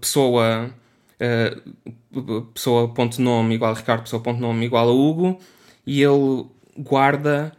pessoa 0.00 0.74
uh, 1.20 2.42
pessoa 2.54 2.88
ponto 2.88 3.20
nome 3.20 3.54
igual 3.54 3.72
a 3.72 3.76
Ricardo 3.76 4.02
pessoa 4.02 4.22
ponto 4.22 4.40
nome 4.40 4.64
igual 4.64 4.88
a 4.88 4.92
Hugo 4.92 5.38
e 5.86 6.02
ele 6.02 6.46
guarda 6.76 7.52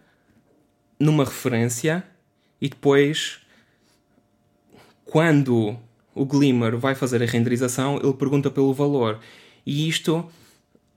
numa 0.99 1.23
referência 1.23 2.03
e 2.59 2.67
depois 2.67 3.39
quando 5.05 5.77
o 6.15 6.25
Glimmer 6.25 6.75
vai 6.75 6.95
fazer 6.95 7.21
a 7.21 7.25
renderização 7.25 7.99
ele 8.03 8.13
pergunta 8.13 8.49
pelo 8.49 8.73
valor. 8.73 9.19
E 9.63 9.87
isto 9.87 10.27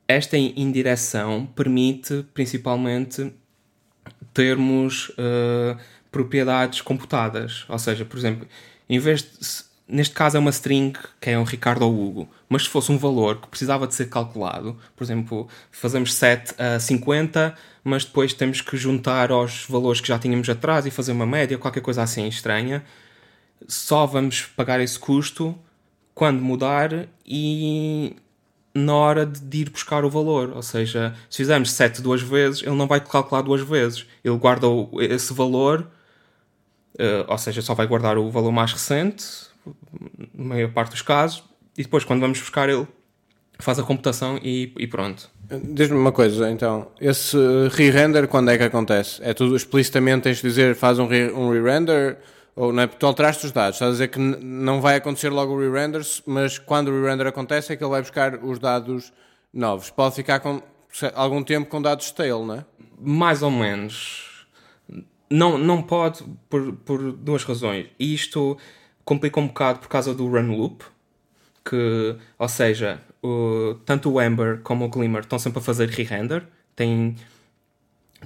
esta 0.09 0.37
indireção 0.39 1.47
permite 1.55 2.25
principalmente 2.33 3.31
termos 4.33 5.11
uh, 5.11 5.79
propriedades 6.11 6.81
computadas. 6.81 7.67
Ou 7.69 7.79
seja 7.79 8.07
por 8.07 8.17
exemplo 8.17 8.49
em 8.91 8.99
vez 8.99 9.23
de 9.23 9.71
neste 9.91 10.15
caso 10.15 10.37
é 10.37 10.41
uma 10.41 10.51
string 10.51 10.93
que 11.21 11.31
é 11.31 11.39
um 11.39 11.43
Ricardo 11.43 11.83
ou 11.83 11.93
Hugo, 11.93 12.29
mas 12.49 12.63
se 12.63 12.69
fosse 12.69 12.93
um 12.93 12.99
valor 12.99 13.41
que 13.41 13.49
precisava 13.49 13.87
de 13.87 13.95
ser 13.95 14.09
calculado, 14.09 14.77
por 14.95 15.03
exemplo, 15.03 15.49
fazemos 15.73 16.15
set 16.15 16.55
a 16.59 16.79
50, 16.79 17.55
mas 17.83 18.05
depois 18.05 18.33
temos 18.33 18.61
que 18.61 18.77
juntar 18.77 19.33
aos 19.33 19.65
valores 19.69 20.01
que 20.01 20.09
já 20.09 20.19
tínhamos 20.19 20.49
atrás 20.49 20.87
e 20.87 20.91
fazer 20.91 21.13
uma 21.13 21.27
média, 21.27 21.59
qualquer 21.59 21.81
coisa 21.81 22.03
assim 22.03 22.29
estranha, 22.29 22.85
só 23.67 24.07
vamos 24.07 24.43
pagar 24.43 24.81
esse 24.81 24.99
custo 24.99 25.59
quando 26.15 26.41
mudar 26.41 27.09
e 27.27 28.15
na 28.75 28.95
hora 28.95 29.27
de 29.27 29.59
ir 29.59 29.71
buscar 29.71 30.05
o 30.05 30.11
valor. 30.11 30.53
Ou 30.55 30.63
seja, 30.63 31.15
se 31.29 31.39
fizermos 31.39 31.73
set 31.73 32.01
duas 32.01 32.23
vezes, 32.23 32.63
ele 32.63 32.77
não 32.77 32.87
vai 32.87 33.01
calcular 33.01 33.43
duas 33.43 33.61
vezes. 33.61 34.07
Ele 34.25 34.37
guarda 34.37 34.67
esse 35.01 35.33
valor, 35.33 35.87
eh, 36.99 37.25
ou 37.27 37.39
seja, 37.39 37.63
só 37.63 37.75
vai 37.75 37.87
guardar 37.87 38.19
o 38.19 38.31
valor 38.31 38.53
mais 38.53 38.73
recente 38.73 39.25
na 40.35 40.45
maior 40.45 40.73
parte 40.73 40.93
dos 40.93 41.03
casos, 41.03 41.45
e 41.77 41.83
depois, 41.83 42.05
quando 42.05 42.21
vamos 42.21 42.39
buscar, 42.39 42.69
ele 42.69 42.87
faz 43.59 43.79
a 43.79 43.83
computação 43.83 44.39
e, 44.43 44.73
e 44.79 44.87
pronto. 44.87 45.31
Diz-me 45.63 45.97
uma 45.97 46.13
coisa, 46.13 46.51
então, 46.51 46.89
esse 47.01 47.37
re-render 47.73 48.29
quando 48.29 48.51
é 48.51 48.59
que 48.59 48.65
acontece? 48.65 49.21
É 49.23 49.35
tudo 49.35 49.57
explicitamente, 49.57 50.23
tens 50.23 50.37
de 50.37 50.43
dizer, 50.43 50.75
faz 50.77 50.99
um 50.99 51.07
re-render, 51.07 52.19
ou 52.55 52.73
não 52.73 52.83
é? 52.83 52.87
Tu 52.87 53.07
alteraste 53.07 53.47
os 53.47 53.53
dados, 53.53 53.77
estás 53.77 53.91
a 53.91 53.93
dizer 53.93 54.09
que 54.09 54.19
não 54.19 54.81
vai 54.81 54.97
acontecer 54.97 55.29
logo 55.31 55.55
o 55.55 55.59
re-render, 55.61 56.03
mas 56.27 56.59
quando 56.59 56.89
o 56.89 57.03
re-render 57.03 57.27
acontece 57.27 57.73
é 57.73 57.77
que 57.77 57.83
ele 57.83 57.91
vai 57.91 58.01
buscar 58.01 58.37
os 58.43 58.59
dados 58.59 59.13
novos. 59.53 59.91
Pode 59.91 60.15
ficar 60.15 60.41
com 60.41 60.63
algum 61.15 61.43
tempo 61.43 61.69
com 61.69 61.83
dados 61.83 62.07
stale, 62.07 62.45
não 62.45 62.55
é? 62.55 62.65
Mais 62.99 63.43
ou 63.43 63.51
menos. 63.51 64.30
Não, 65.31 65.57
não 65.57 65.83
pode, 65.83 66.25
por, 66.49 66.73
por 66.73 67.13
duas 67.13 67.45
razões. 67.45 67.87
Isto 67.99 68.59
complica 69.05 69.39
um 69.39 69.47
bocado 69.47 69.79
por 69.79 69.89
causa 69.89 70.13
do 70.13 70.27
run 70.29 70.57
loop, 70.57 70.85
que, 71.65 72.17
ou 72.39 72.49
seja, 72.49 73.01
o, 73.23 73.77
tanto 73.85 74.11
o 74.11 74.21
Ember 74.21 74.61
como 74.63 74.85
o 74.85 74.89
Glimmer 74.89 75.21
estão 75.21 75.39
sempre 75.39 75.61
a 75.61 75.63
fazer 75.63 75.89
re-render, 75.89 76.45
tem, 76.75 77.15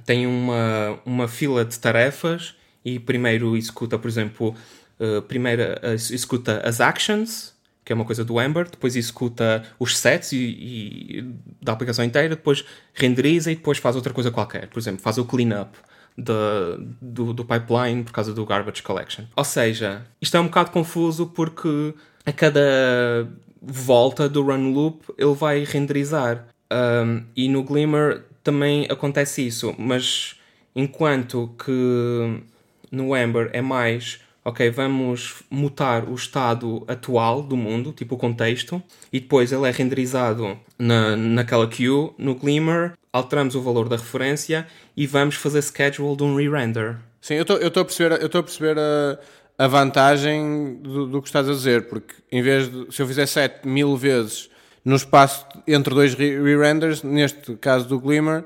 tem 0.04 0.26
uma, 0.26 0.98
uma 1.04 1.28
fila 1.28 1.64
de 1.64 1.78
tarefas 1.78 2.54
e 2.84 2.98
primeiro 2.98 3.56
executa, 3.56 3.98
por 3.98 4.08
exemplo, 4.08 4.54
uh, 4.98 5.22
primeiro 5.22 5.62
executa 5.92 6.62
as 6.66 6.80
actions, 6.80 7.54
que 7.84 7.92
é 7.92 7.94
uma 7.94 8.04
coisa 8.04 8.24
do 8.24 8.40
Ember, 8.40 8.68
depois 8.70 8.96
executa 8.96 9.62
os 9.78 9.98
sets 9.98 10.32
e, 10.32 10.38
e, 10.38 11.34
da 11.60 11.72
aplicação 11.72 12.02
inteira, 12.02 12.30
depois 12.30 12.64
renderiza 12.94 13.52
e 13.52 13.56
depois 13.56 13.76
faz 13.76 13.94
outra 13.94 14.12
coisa 14.14 14.30
qualquer. 14.30 14.68
Por 14.68 14.78
exemplo, 14.78 15.02
faz 15.02 15.18
o 15.18 15.24
cleanup 15.24 15.76
do, 16.16 17.32
do 17.32 17.44
pipeline 17.44 18.04
por 18.04 18.12
causa 18.12 18.32
do 18.32 18.46
garbage 18.46 18.82
collection. 18.82 19.24
Ou 19.36 19.44
seja, 19.44 20.06
isto 20.20 20.36
é 20.36 20.40
um 20.40 20.46
bocado 20.46 20.70
confuso 20.70 21.26
porque 21.26 21.94
a 22.24 22.32
cada 22.32 23.28
volta 23.60 24.28
do 24.28 24.42
run 24.42 24.72
loop 24.72 25.04
ele 25.18 25.34
vai 25.34 25.64
renderizar. 25.64 26.46
Um, 26.72 27.24
e 27.36 27.48
no 27.48 27.62
Glimmer 27.62 28.24
também 28.42 28.86
acontece 28.90 29.46
isso, 29.46 29.74
mas 29.78 30.36
enquanto 30.74 31.54
que 31.64 32.42
no 32.90 33.16
Ember 33.16 33.50
é 33.52 33.60
mais 33.60 34.20
ok, 34.44 34.70
vamos 34.70 35.42
mutar 35.50 36.06
o 36.06 36.14
estado 36.14 36.84
atual 36.86 37.42
do 37.42 37.56
mundo, 37.56 37.92
tipo 37.92 38.14
o 38.14 38.18
contexto, 38.18 38.82
e 39.10 39.18
depois 39.18 39.50
ele 39.50 39.66
é 39.66 39.70
renderizado 39.70 40.58
na, 40.78 41.16
naquela 41.16 41.66
queue, 41.66 42.12
no 42.18 42.34
Glimmer, 42.34 42.92
alteramos 43.10 43.54
o 43.54 43.62
valor 43.62 43.88
da 43.88 43.96
referência 43.96 44.66
e 44.94 45.06
vamos 45.06 45.36
fazer 45.36 45.62
schedule 45.62 46.14
de 46.16 46.24
um 46.24 46.36
re-render. 46.36 46.96
Sim, 47.22 47.34
eu 47.34 47.42
estou 47.42 47.80
a 47.80 47.84
perceber, 47.84 48.20
eu 48.20 48.26
a, 48.26 48.42
perceber 48.42 48.76
a, 48.78 49.18
a 49.64 49.66
vantagem 49.66 50.78
do, 50.82 51.06
do, 51.06 51.22
que 51.22 51.28
estás 51.28 51.48
a 51.48 51.52
dizer, 51.52 51.88
porque 51.88 52.14
em 52.30 52.42
vez 52.42 52.70
de, 52.70 52.94
se 52.94 53.00
eu 53.00 53.06
fizer 53.06 53.24
7 53.24 53.66
mil 53.66 53.96
vezes 53.96 54.50
no 54.84 54.96
espaço 54.96 55.46
entre 55.66 55.94
dois 55.94 56.12
re-renders, 56.12 57.02
neste 57.02 57.54
caso 57.56 57.88
do 57.88 57.98
Glimmer, 57.98 58.44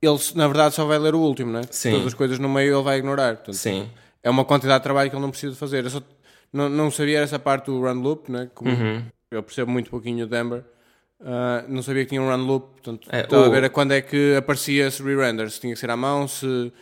ele 0.00 0.18
na 0.36 0.46
verdade 0.46 0.76
só 0.76 0.84
vai 0.84 0.98
ler 0.98 1.16
o 1.16 1.18
último, 1.18 1.50
não 1.50 1.58
é? 1.58 1.62
Sim. 1.68 1.90
Todas 1.92 2.06
as 2.08 2.14
coisas 2.14 2.38
no 2.38 2.48
meio 2.48 2.76
ele 2.76 2.84
vai 2.84 2.98
ignorar. 2.98 3.34
Portanto, 3.36 3.56
Sim 3.56 3.88
é 4.24 4.30
uma 4.30 4.44
quantidade 4.44 4.80
de 4.80 4.82
trabalho 4.82 5.10
que 5.10 5.14
ele 5.14 5.22
não 5.22 5.30
precisa 5.30 5.54
fazer. 5.54 5.84
Eu 5.84 5.90
só, 5.90 6.02
não, 6.50 6.68
não 6.68 6.90
sabia 6.90 7.20
essa 7.20 7.38
parte 7.38 7.66
do 7.66 7.80
run 7.80 8.00
loop, 8.00 8.32
né? 8.32 8.50
Como 8.54 8.70
uhum. 8.70 9.04
eu 9.30 9.42
percebo 9.42 9.70
muito 9.70 9.90
pouquinho 9.90 10.26
de 10.26 10.40
Ember. 10.40 10.64
Uh, 11.20 11.68
não 11.68 11.82
sabia 11.82 12.04
que 12.04 12.08
tinha 12.08 12.22
um 12.22 12.28
run 12.28 12.44
loop, 12.44 12.72
portanto, 12.72 13.08
é, 13.12 13.20
estava 13.20 13.42
o... 13.42 13.46
a 13.46 13.48
ver 13.50 13.64
a 13.64 13.70
quando 13.70 13.92
é 13.92 14.00
que 14.00 14.34
aparecia 14.36 14.86
esse 14.86 15.02
re-render, 15.02 15.48
se 15.50 15.60
tinha 15.60 15.74
que 15.74 15.78
ser 15.78 15.90
à 15.90 15.96
mão, 15.96 16.26
se, 16.26 16.72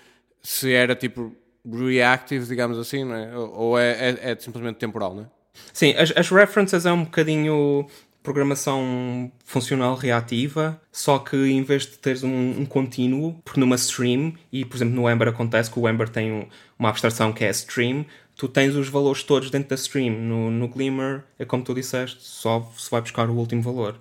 se 0.40 0.72
era 0.72 0.94
tipo 0.94 1.36
reactive, 1.64 2.46
digamos 2.46 2.78
assim, 2.78 3.04
não 3.04 3.14
é? 3.14 3.36
ou, 3.36 3.52
ou 3.54 3.78
é, 3.78 3.90
é, 3.90 4.30
é, 4.32 4.36
simplesmente 4.38 4.76
temporal, 4.76 5.14
não 5.14 5.22
é? 5.24 5.26
Sim, 5.72 5.94
as, 5.96 6.12
as 6.16 6.30
references 6.30 6.86
é 6.86 6.92
um 6.92 7.04
bocadinho 7.04 7.86
programação 8.22 9.30
funcional 9.44 9.94
reativa, 9.94 10.80
só 10.90 11.18
que 11.18 11.36
em 11.36 11.62
vez 11.62 11.82
de 11.82 11.98
teres 11.98 12.22
um, 12.22 12.60
um 12.60 12.64
contínuo, 12.64 13.40
porque 13.44 13.58
numa 13.58 13.76
stream, 13.76 14.34
e 14.52 14.64
por 14.64 14.76
exemplo 14.76 14.94
no 14.94 15.10
Ember 15.10 15.28
acontece 15.28 15.70
que 15.70 15.78
o 15.78 15.88
Ember 15.88 16.08
tem 16.08 16.32
um, 16.32 16.46
uma 16.78 16.88
abstração 16.88 17.32
que 17.32 17.44
é 17.44 17.50
stream, 17.50 18.06
tu 18.36 18.48
tens 18.48 18.74
os 18.74 18.88
valores 18.88 19.22
todos 19.22 19.50
dentro 19.50 19.70
da 19.70 19.74
stream. 19.74 20.14
No, 20.14 20.50
no 20.50 20.68
Glimmer 20.68 21.24
é 21.38 21.44
como 21.44 21.62
tu 21.62 21.74
disseste, 21.74 22.18
só 22.20 22.70
se 22.76 22.90
vai 22.90 23.00
buscar 23.00 23.28
o 23.28 23.34
último 23.34 23.62
valor. 23.62 23.96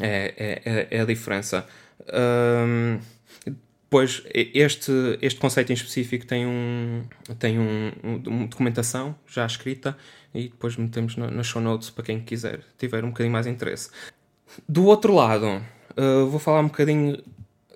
É, 0.00 0.34
é, 0.36 0.62
é, 0.64 0.88
é 0.98 1.00
a 1.00 1.04
diferença. 1.04 1.66
Um, 2.08 2.98
Pois, 3.92 4.22
este, 4.32 4.90
este 5.20 5.38
conceito 5.38 5.68
em 5.68 5.74
específico 5.74 6.24
tem, 6.24 6.46
um, 6.46 7.02
tem 7.38 7.58
um, 7.58 7.92
uma 8.26 8.46
documentação 8.46 9.14
já 9.26 9.44
escrita 9.44 9.94
e 10.34 10.44
depois 10.44 10.78
metemos 10.78 11.14
nas 11.18 11.46
show 11.46 11.60
notes 11.60 11.90
para 11.90 12.04
quem 12.04 12.18
quiser, 12.18 12.60
tiver 12.78 13.04
um 13.04 13.08
bocadinho 13.08 13.34
mais 13.34 13.46
interesse. 13.46 13.90
Do 14.66 14.86
outro 14.86 15.14
lado, 15.14 15.62
uh, 15.90 16.26
vou 16.26 16.40
falar 16.40 16.60
um 16.60 16.68
bocadinho 16.68 17.22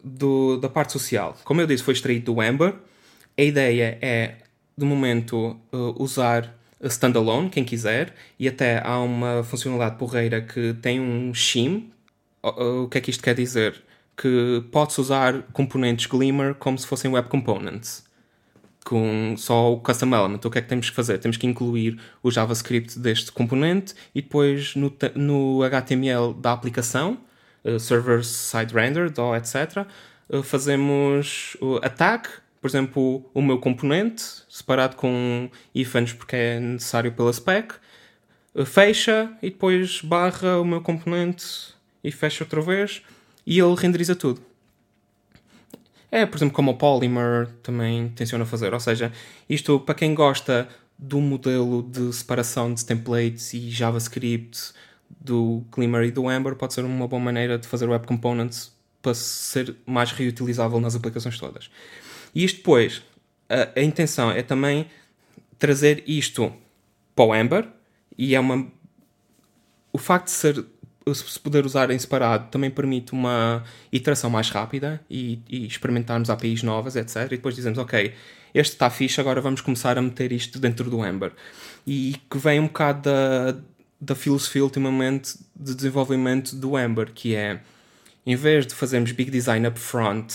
do, 0.02 0.56
da 0.56 0.70
parte 0.70 0.94
social. 0.94 1.36
Como 1.44 1.60
eu 1.60 1.66
disse, 1.66 1.82
foi 1.82 1.92
extraído 1.92 2.32
do 2.32 2.42
Ember. 2.42 2.72
A 3.36 3.42
ideia 3.42 3.98
é, 4.00 4.36
de 4.74 4.86
momento, 4.86 5.60
uh, 5.70 6.02
usar 6.02 6.56
standalone, 6.82 7.50
quem 7.50 7.62
quiser, 7.62 8.14
e 8.38 8.48
até 8.48 8.80
há 8.82 8.98
uma 9.00 9.44
funcionalidade 9.44 9.98
porreira 9.98 10.40
que 10.40 10.72
tem 10.80 10.98
um 10.98 11.34
shim. 11.34 11.90
O 12.42 12.88
que 12.88 12.96
é 12.96 13.00
que 13.02 13.10
isto 13.10 13.22
quer 13.22 13.34
dizer? 13.34 13.84
Que 14.16 14.64
pode-se 14.72 15.00
usar 15.00 15.42
componentes 15.52 16.06
Glimmer 16.06 16.54
como 16.54 16.78
se 16.78 16.86
fossem 16.86 17.10
web 17.10 17.28
components 17.28 18.06
com 18.86 19.34
só 19.36 19.72
o 19.72 19.80
custom 19.80 20.14
element. 20.14 20.40
O 20.44 20.50
que 20.50 20.58
é 20.58 20.62
que 20.62 20.68
temos 20.68 20.88
que 20.88 20.94
fazer? 20.94 21.18
Temos 21.18 21.36
que 21.36 21.46
incluir 21.46 21.98
o 22.22 22.30
JavaScript 22.30 22.98
deste 23.00 23.32
componente 23.32 23.94
e 24.14 24.22
depois 24.22 24.76
no, 24.76 24.96
no 25.16 25.62
HTML 25.64 26.32
da 26.34 26.52
aplicação, 26.52 27.18
uh, 27.64 27.80
server 27.80 28.24
side 28.24 28.72
rendered 28.72 29.20
ou 29.20 29.34
etc., 29.34 29.84
uh, 30.28 30.42
fazemos 30.42 31.56
o 31.60 31.76
attack, 31.82 32.28
por 32.60 32.68
exemplo, 32.68 33.28
o 33.34 33.42
meu 33.42 33.58
componente, 33.58 34.22
separado 34.48 34.94
com 34.94 35.50
ifs 35.74 36.12
porque 36.12 36.36
é 36.36 36.60
necessário 36.60 37.10
pela 37.10 37.32
spec, 37.32 37.74
uh, 38.54 38.64
fecha 38.64 39.32
e 39.42 39.50
depois 39.50 40.00
barra 40.00 40.60
o 40.60 40.64
meu 40.64 40.80
componente 40.80 41.74
e 42.04 42.12
fecha 42.12 42.44
outra 42.44 42.60
vez 42.60 43.02
e 43.46 43.58
ele 43.58 43.74
renderiza 43.76 44.16
tudo. 44.16 44.42
É, 46.10 46.24
por 46.24 46.36
exemplo, 46.36 46.54
como 46.54 46.72
o 46.72 46.76
Polymer 46.76 47.48
também 47.62 48.08
tenciona 48.10 48.44
fazer. 48.44 48.72
Ou 48.72 48.80
seja, 48.80 49.12
isto 49.48 49.78
para 49.80 49.94
quem 49.94 50.14
gosta 50.14 50.68
do 50.98 51.20
modelo 51.20 51.82
de 51.82 52.12
separação 52.12 52.72
de 52.72 52.84
templates 52.84 53.52
e 53.52 53.70
JavaScript 53.70 54.72
do 55.20 55.64
Glimmer 55.70 56.04
e 56.04 56.10
do 56.10 56.30
Ember, 56.30 56.54
pode 56.56 56.74
ser 56.74 56.84
uma 56.84 57.06
boa 57.06 57.20
maneira 57.20 57.58
de 57.58 57.66
fazer 57.66 57.88
web 57.88 58.06
components 58.06 58.72
para 59.02 59.14
ser 59.14 59.76
mais 59.86 60.10
reutilizável 60.10 60.80
nas 60.80 60.96
aplicações 60.96 61.38
todas. 61.38 61.70
E 62.34 62.44
isto 62.44 62.56
depois, 62.58 63.02
a, 63.48 63.78
a 63.78 63.82
intenção 63.82 64.30
é 64.30 64.42
também 64.42 64.86
trazer 65.58 66.02
isto 66.06 66.52
para 67.14 67.24
o 67.24 67.34
Ember 67.34 67.68
e 68.16 68.34
é 68.34 68.40
uma. 68.40 68.66
O 69.92 69.98
facto 69.98 70.26
de 70.26 70.32
ser 70.32 70.64
se 71.14 71.38
puder 71.38 71.64
usar 71.64 71.90
em 71.90 71.98
separado, 71.98 72.50
também 72.50 72.68
permite 72.68 73.12
uma 73.12 73.62
iteração 73.92 74.28
mais 74.28 74.50
rápida 74.50 75.00
e, 75.08 75.40
e 75.48 75.64
experimentarmos 75.64 76.28
APIs 76.28 76.64
novas, 76.64 76.96
etc. 76.96 77.26
E 77.26 77.28
depois 77.36 77.54
dizemos, 77.54 77.78
ok, 77.78 78.12
este 78.52 78.72
está 78.72 78.90
fixe, 78.90 79.20
agora 79.20 79.40
vamos 79.40 79.60
começar 79.60 79.96
a 79.96 80.02
meter 80.02 80.32
isto 80.32 80.58
dentro 80.58 80.90
do 80.90 81.06
Ember. 81.06 81.32
E 81.86 82.16
que 82.28 82.38
vem 82.38 82.58
um 82.58 82.66
bocado 82.66 83.02
da, 83.02 83.56
da 84.00 84.14
filosofia, 84.16 84.64
ultimamente, 84.64 85.38
de 85.54 85.76
desenvolvimento 85.76 86.56
do 86.56 86.76
Ember, 86.76 87.12
que 87.12 87.36
é, 87.36 87.60
em 88.26 88.34
vez 88.34 88.66
de 88.66 88.74
fazermos 88.74 89.12
big 89.12 89.30
design 89.30 89.68
up 89.68 89.78
front 89.78 90.32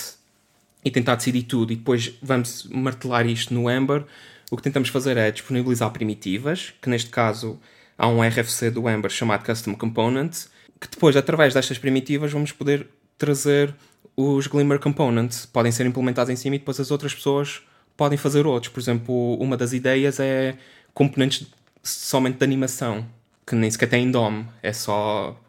e 0.86 0.90
tentar 0.90 1.16
decidir 1.16 1.44
tudo 1.44 1.74
e 1.74 1.76
depois 1.76 2.14
vamos 2.22 2.64
martelar 2.72 3.26
isto 3.28 3.54
no 3.54 3.70
Ember, 3.70 4.06
o 4.50 4.56
que 4.56 4.64
tentamos 4.64 4.88
fazer 4.88 5.18
é 5.18 5.32
disponibilizar 5.32 5.92
primitivas, 5.92 6.74
que 6.82 6.90
neste 6.90 7.10
caso 7.10 7.60
há 7.98 8.08
um 8.08 8.22
RFC 8.22 8.72
do 8.72 8.90
Ember 8.90 9.12
chamado 9.12 9.46
Custom 9.46 9.76
Component, 9.76 10.46
que 10.82 10.88
depois, 10.90 11.16
através 11.16 11.54
destas 11.54 11.78
primitivas, 11.78 12.32
vamos 12.32 12.52
poder 12.52 12.88
trazer 13.16 13.74
os 14.18 14.48
Glimmer 14.48 14.80
Components. 14.80 15.46
Podem 15.46 15.72
ser 15.72 15.86
implementados 15.86 16.32
em 16.32 16.36
cima 16.36 16.56
e 16.56 16.60
depois 16.60 16.80
as 16.80 16.90
outras 16.90 17.14
pessoas 17.14 17.62
podem 17.96 18.18
fazer 18.18 18.48
outros. 18.48 18.74
Por 18.74 18.80
exemplo, 18.80 19.36
uma 19.36 19.56
das 19.56 19.74
ideias 19.74 20.20
é 20.20 20.58
componentes 20.92 21.48
somente 21.84 22.40
de 22.40 22.44
animação, 22.44 23.06
que 23.46 23.56
nem 23.56 23.70
sequer 23.70 23.90
têm 23.90 24.10
DOM, 24.10 24.44
é 24.64 24.74
só 24.74 25.40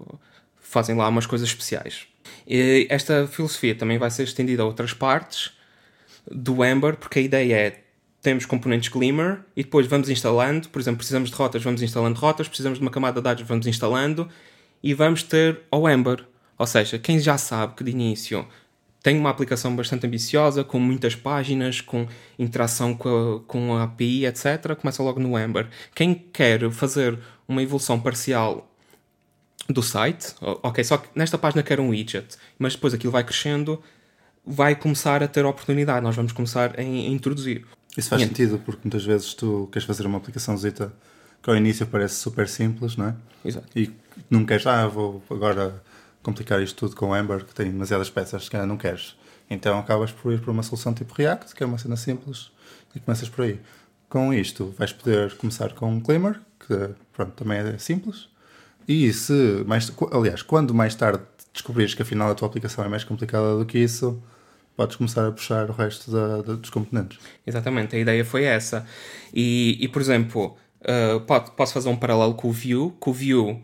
fazem 0.60 0.94
lá 0.94 1.08
umas 1.08 1.24
coisas 1.24 1.48
especiais. 1.48 2.06
E 2.46 2.86
esta 2.90 3.26
filosofia 3.26 3.74
também 3.74 3.98
vai 3.98 4.10
ser 4.10 4.24
estendida 4.24 4.62
a 4.62 4.66
outras 4.66 4.92
partes 4.92 5.52
do 6.30 6.64
Ember, 6.64 6.96
porque 6.96 7.18
a 7.18 7.22
ideia 7.22 7.54
é 7.54 7.82
temos 8.20 8.46
componentes 8.46 8.88
Glimmer 8.88 9.40
e 9.56 9.64
depois 9.64 9.86
vamos 9.86 10.08
instalando, 10.08 10.68
por 10.68 10.80
exemplo, 10.80 10.98
precisamos 10.98 11.30
de 11.30 11.36
rotas, 11.36 11.62
vamos 11.62 11.82
instalando 11.82 12.18
rotas, 12.18 12.46
precisamos 12.46 12.78
de 12.78 12.84
uma 12.84 12.90
camada 12.90 13.20
de 13.20 13.24
dados, 13.24 13.42
vamos 13.42 13.66
instalando 13.66 14.28
e 14.82 14.94
vamos 14.94 15.22
ter 15.22 15.60
ao 15.70 15.88
Ember. 15.88 16.24
Ou 16.58 16.66
seja, 16.66 16.98
quem 16.98 17.18
já 17.18 17.38
sabe 17.38 17.74
que 17.74 17.84
de 17.84 17.90
início 17.90 18.46
tem 19.02 19.18
uma 19.18 19.30
aplicação 19.30 19.74
bastante 19.74 20.06
ambiciosa, 20.06 20.62
com 20.62 20.78
muitas 20.78 21.16
páginas, 21.16 21.80
com 21.80 22.06
interação 22.38 22.94
com 22.94 23.08
a, 23.08 23.48
com 23.48 23.74
a 23.74 23.82
API, 23.82 24.26
etc., 24.26 24.76
começa 24.80 25.02
logo 25.02 25.18
no 25.18 25.38
Ember. 25.38 25.68
Quem 25.94 26.14
quer 26.14 26.70
fazer 26.70 27.18
uma 27.48 27.62
evolução 27.62 27.98
parcial 27.98 28.68
do 29.68 29.82
site, 29.82 30.34
ok, 30.40 30.84
só 30.84 30.98
que 30.98 31.08
nesta 31.14 31.36
página 31.36 31.62
quer 31.62 31.80
um 31.80 31.88
widget, 31.88 32.36
mas 32.58 32.74
depois 32.74 32.94
aquilo 32.94 33.12
vai 33.12 33.24
crescendo, 33.24 33.82
vai 34.44 34.74
começar 34.74 35.22
a 35.22 35.28
ter 35.28 35.44
oportunidade, 35.44 36.02
nós 36.02 36.14
vamos 36.14 36.32
começar 36.32 36.78
a, 36.78 36.82
introduzir. 36.82 37.64
Isso 37.96 38.08
faz 38.08 38.22
e 38.22 38.26
sentido, 38.26 38.58
porque 38.58 38.80
muitas 38.84 39.04
vezes 39.04 39.34
tu 39.34 39.68
queres 39.72 39.86
fazer 39.86 40.06
uma 40.06 40.18
aplicação 40.18 40.56
zeta 40.56 40.92
que 41.42 41.50
ao 41.50 41.56
início 41.56 41.86
parece 41.86 42.14
super 42.16 42.48
simples, 42.48 42.96
não 42.96 43.08
é? 43.08 43.14
Exato. 43.44 43.66
E 43.76 43.90
não 44.30 44.44
queres, 44.44 44.66
ah, 44.66 44.86
vou 44.86 45.22
agora 45.30 45.82
complicar 46.22 46.62
isto 46.62 46.76
tudo 46.76 46.96
com 46.96 47.08
o 47.10 47.16
Ember, 47.16 47.44
que 47.44 47.54
tem 47.54 47.70
demasiadas 47.70 48.08
peças 48.08 48.48
que 48.48 48.56
não 48.58 48.76
queres. 48.76 49.16
Então 49.50 49.78
acabas 49.78 50.12
por 50.12 50.32
ir 50.32 50.40
para 50.40 50.50
uma 50.50 50.62
solução 50.62 50.94
tipo 50.94 51.12
React, 51.14 51.54
que 51.54 51.62
é 51.62 51.66
uma 51.66 51.78
cena 51.78 51.96
simples, 51.96 52.50
e 52.94 53.00
começas 53.00 53.28
por 53.28 53.44
aí. 53.44 53.60
Com 54.08 54.32
isto, 54.32 54.74
vais 54.78 54.92
poder 54.92 55.34
começar 55.36 55.72
com 55.72 55.90
um 55.90 56.00
Glimmer, 56.00 56.40
que 56.60 56.90
pronto, 57.12 57.32
também 57.32 57.58
é 57.58 57.78
simples. 57.78 58.28
E 58.86 59.12
se, 59.12 59.64
mais, 59.66 59.92
aliás, 60.12 60.42
quando 60.42 60.74
mais 60.74 60.94
tarde 60.94 61.22
descobrires 61.52 61.94
que 61.94 62.02
afinal 62.02 62.30
a 62.30 62.34
tua 62.34 62.48
aplicação 62.48 62.84
é 62.84 62.88
mais 62.88 63.04
complicada 63.04 63.56
do 63.58 63.66
que 63.66 63.78
isso, 63.78 64.22
podes 64.76 64.96
começar 64.96 65.26
a 65.26 65.32
puxar 65.32 65.68
o 65.70 65.72
resto 65.72 66.10
da, 66.10 66.42
da, 66.42 66.54
dos 66.54 66.70
componentes. 66.70 67.18
Exatamente, 67.46 67.94
a 67.96 67.98
ideia 67.98 68.24
foi 68.24 68.44
essa. 68.44 68.86
E, 69.32 69.76
e 69.80 69.88
por 69.88 70.00
exemplo, 70.00 70.56
pode, 71.26 71.50
posso 71.52 71.72
fazer 71.72 71.88
um 71.88 71.96
paralelo 71.96 72.34
com 72.34 72.48
o 72.48 72.52
Vue, 72.52 72.92
que 73.00 73.10
o 73.10 73.12
Vue 73.12 73.62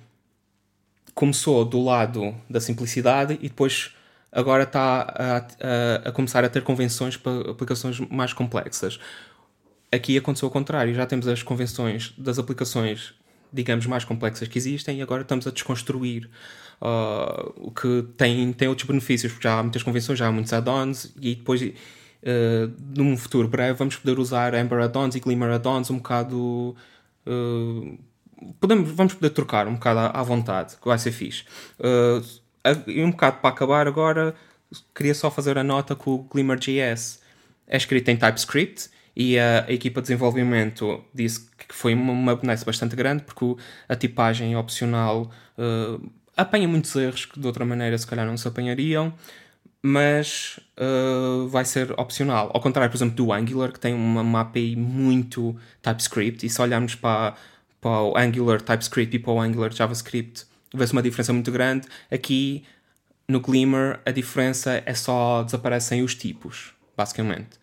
começou 1.14 1.64
do 1.64 1.82
lado 1.82 2.34
da 2.48 2.60
simplicidade 2.60 3.34
e 3.42 3.48
depois 3.48 3.92
agora 4.30 4.62
está 4.62 5.00
a, 5.00 5.36
a, 5.38 6.08
a 6.08 6.12
começar 6.12 6.44
a 6.44 6.48
ter 6.48 6.62
convenções 6.62 7.16
para 7.16 7.50
aplicações 7.50 7.98
mais 7.98 8.32
complexas. 8.32 9.00
Aqui 9.90 10.16
aconteceu 10.16 10.48
o 10.48 10.50
contrário, 10.50 10.94
já 10.94 11.06
temos 11.06 11.26
as 11.26 11.42
convenções 11.42 12.14
das 12.16 12.38
aplicações, 12.38 13.14
digamos, 13.52 13.86
mais 13.86 14.04
complexas 14.04 14.46
que 14.46 14.58
existem 14.58 14.98
e 14.98 15.02
agora 15.02 15.22
estamos 15.22 15.46
a 15.46 15.50
desconstruir 15.50 16.30
uh, 16.80 17.52
o 17.56 17.70
que 17.70 18.04
tem, 18.16 18.52
tem 18.52 18.68
outros 18.68 18.86
benefícios, 18.86 19.32
porque 19.32 19.48
já 19.48 19.58
há 19.58 19.62
muitas 19.62 19.82
convenções, 19.82 20.18
já 20.18 20.28
há 20.28 20.32
muitos 20.32 20.52
add-ons 20.52 21.12
e 21.20 21.34
depois, 21.34 21.62
uh, 21.62 21.72
num 22.94 23.16
futuro 23.16 23.48
breve, 23.48 23.78
vamos 23.78 23.96
poder 23.96 24.18
usar 24.18 24.54
Ember 24.54 24.78
add-ons 24.80 25.16
e 25.16 25.20
Glimmer 25.20 25.50
add-ons 25.50 25.90
um 25.90 25.96
bocado. 25.96 26.76
Uh, 27.28 27.98
podemos, 28.60 28.90
vamos 28.90 29.14
poder 29.14 29.30
trocar 29.30 29.66
um 29.66 29.74
bocado 29.74 30.00
à, 30.16 30.22
vontade, 30.22 30.76
que 30.76 30.86
vai 30.86 30.98
ser 30.98 31.12
fixe. 31.12 31.44
Uh, 31.78 32.24
e 32.86 33.02
um 33.02 33.10
bocado 33.10 33.38
para 33.38 33.50
acabar 33.50 33.86
agora, 33.86 34.34
queria 34.94 35.14
só 35.14 35.30
fazer 35.30 35.58
a 35.58 35.64
nota 35.64 35.94
que 35.94 36.08
o 36.08 36.18
Glimmer.js 36.32 37.20
é 37.66 37.76
escrito 37.76 38.08
em 38.08 38.16
TypeScript 38.16 38.90
e 39.14 39.38
a, 39.38 39.64
a, 39.66 39.72
equipa 39.72 40.00
de 40.00 40.06
desenvolvimento 40.06 41.04
disse 41.14 41.48
que 41.56 41.74
foi 41.74 41.94
uma, 41.94 42.12
uma 42.12 42.36
benesse 42.36 42.64
bastante 42.64 42.94
grande 42.94 43.24
porque 43.24 43.56
a 43.88 43.96
tipagem 43.96 44.56
opcional 44.56 45.30
uh, 45.58 46.10
apanha 46.36 46.68
muitos 46.68 46.94
erros 46.94 47.26
que 47.26 47.38
de 47.38 47.46
outra 47.46 47.64
maneira 47.64 47.98
se 47.98 48.06
calhar 48.06 48.26
não 48.26 48.36
se 48.36 48.46
apanhariam 48.46 49.12
mas 49.82 50.58
uh, 50.76 51.46
vai 51.48 51.64
ser 51.64 51.92
opcional. 51.98 52.50
Ao 52.52 52.60
contrário, 52.60 52.90
por 52.90 52.96
exemplo, 52.96 53.14
do 53.14 53.32
Angular, 53.32 53.72
que 53.72 53.80
tem 53.80 53.94
uma, 53.94 54.22
uma 54.22 54.40
API 54.40 54.76
muito 54.76 55.56
TypeScript, 55.82 56.44
e 56.44 56.50
se 56.50 56.60
olharmos 56.60 56.94
para, 56.94 57.34
para 57.80 58.02
o 58.02 58.16
Angular 58.16 58.60
TypeScript 58.60 59.16
e 59.16 59.18
para 59.18 59.32
o 59.32 59.40
Angular 59.40 59.72
JavaScript, 59.72 60.46
vê-se 60.74 60.92
uma 60.92 61.02
diferença 61.02 61.32
muito 61.32 61.52
grande. 61.52 61.86
Aqui 62.10 62.64
no 63.28 63.40
Glimmer 63.40 64.00
a 64.04 64.10
diferença 64.10 64.82
é 64.84 64.94
só 64.94 65.42
desaparecem 65.42 66.02
os 66.02 66.14
tipos, 66.14 66.72
basicamente. 66.96 67.56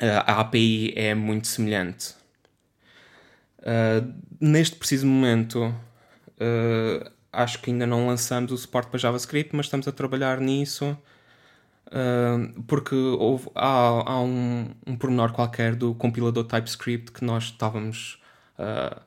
Uh, 0.00 0.24
a 0.26 0.40
API 0.40 0.92
é 0.96 1.14
muito 1.14 1.46
semelhante. 1.46 2.14
Uh, 3.60 4.12
neste 4.40 4.76
preciso 4.76 5.06
momento, 5.06 5.66
uh, 5.66 7.10
acho 7.34 7.58
que 7.60 7.70
ainda 7.70 7.86
não 7.86 8.06
lançamos 8.06 8.52
o 8.52 8.56
suporte 8.56 8.88
para 8.88 8.98
JavaScript, 8.98 9.54
mas 9.54 9.66
estamos 9.66 9.86
a 9.88 9.92
trabalhar 9.92 10.40
nisso. 10.40 10.96
porque 12.66 12.94
houve, 12.94 13.48
há, 13.54 14.12
há 14.12 14.20
um, 14.20 14.70
um 14.86 14.96
pormenor 14.96 15.32
qualquer 15.32 15.74
do 15.74 15.94
compilador 15.94 16.44
TypeScript 16.44 17.12
que 17.12 17.24
nós 17.24 17.44
estávamos 17.44 18.22
uh, 18.58 19.00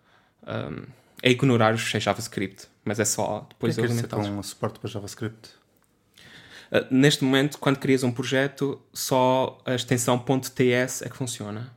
um, 0.48 0.86
a 1.24 1.30
ignorar 1.30 1.74
os 1.74 1.82
fecheiros 1.82 2.06
JavaScript, 2.06 2.68
mas 2.86 3.00
é 3.00 3.06
só 3.06 3.46
depois 3.50 3.76
de 3.76 3.82
alimentar 3.82 4.18
com 4.18 4.24
um 4.24 4.44
suporte 4.44 4.80
para 4.80 4.90
JavaScript? 4.90 5.50
Uh, 6.72 6.86
neste 6.92 7.24
momento, 7.24 7.58
quando 7.58 7.78
crias 7.78 8.04
um 8.04 8.12
projeto, 8.12 8.82
só 8.94 9.58
a 9.66 9.76
extensão 9.76 10.18
.ts 10.20 11.02
é 11.02 11.10
que 11.10 11.18
funciona. 11.18 11.76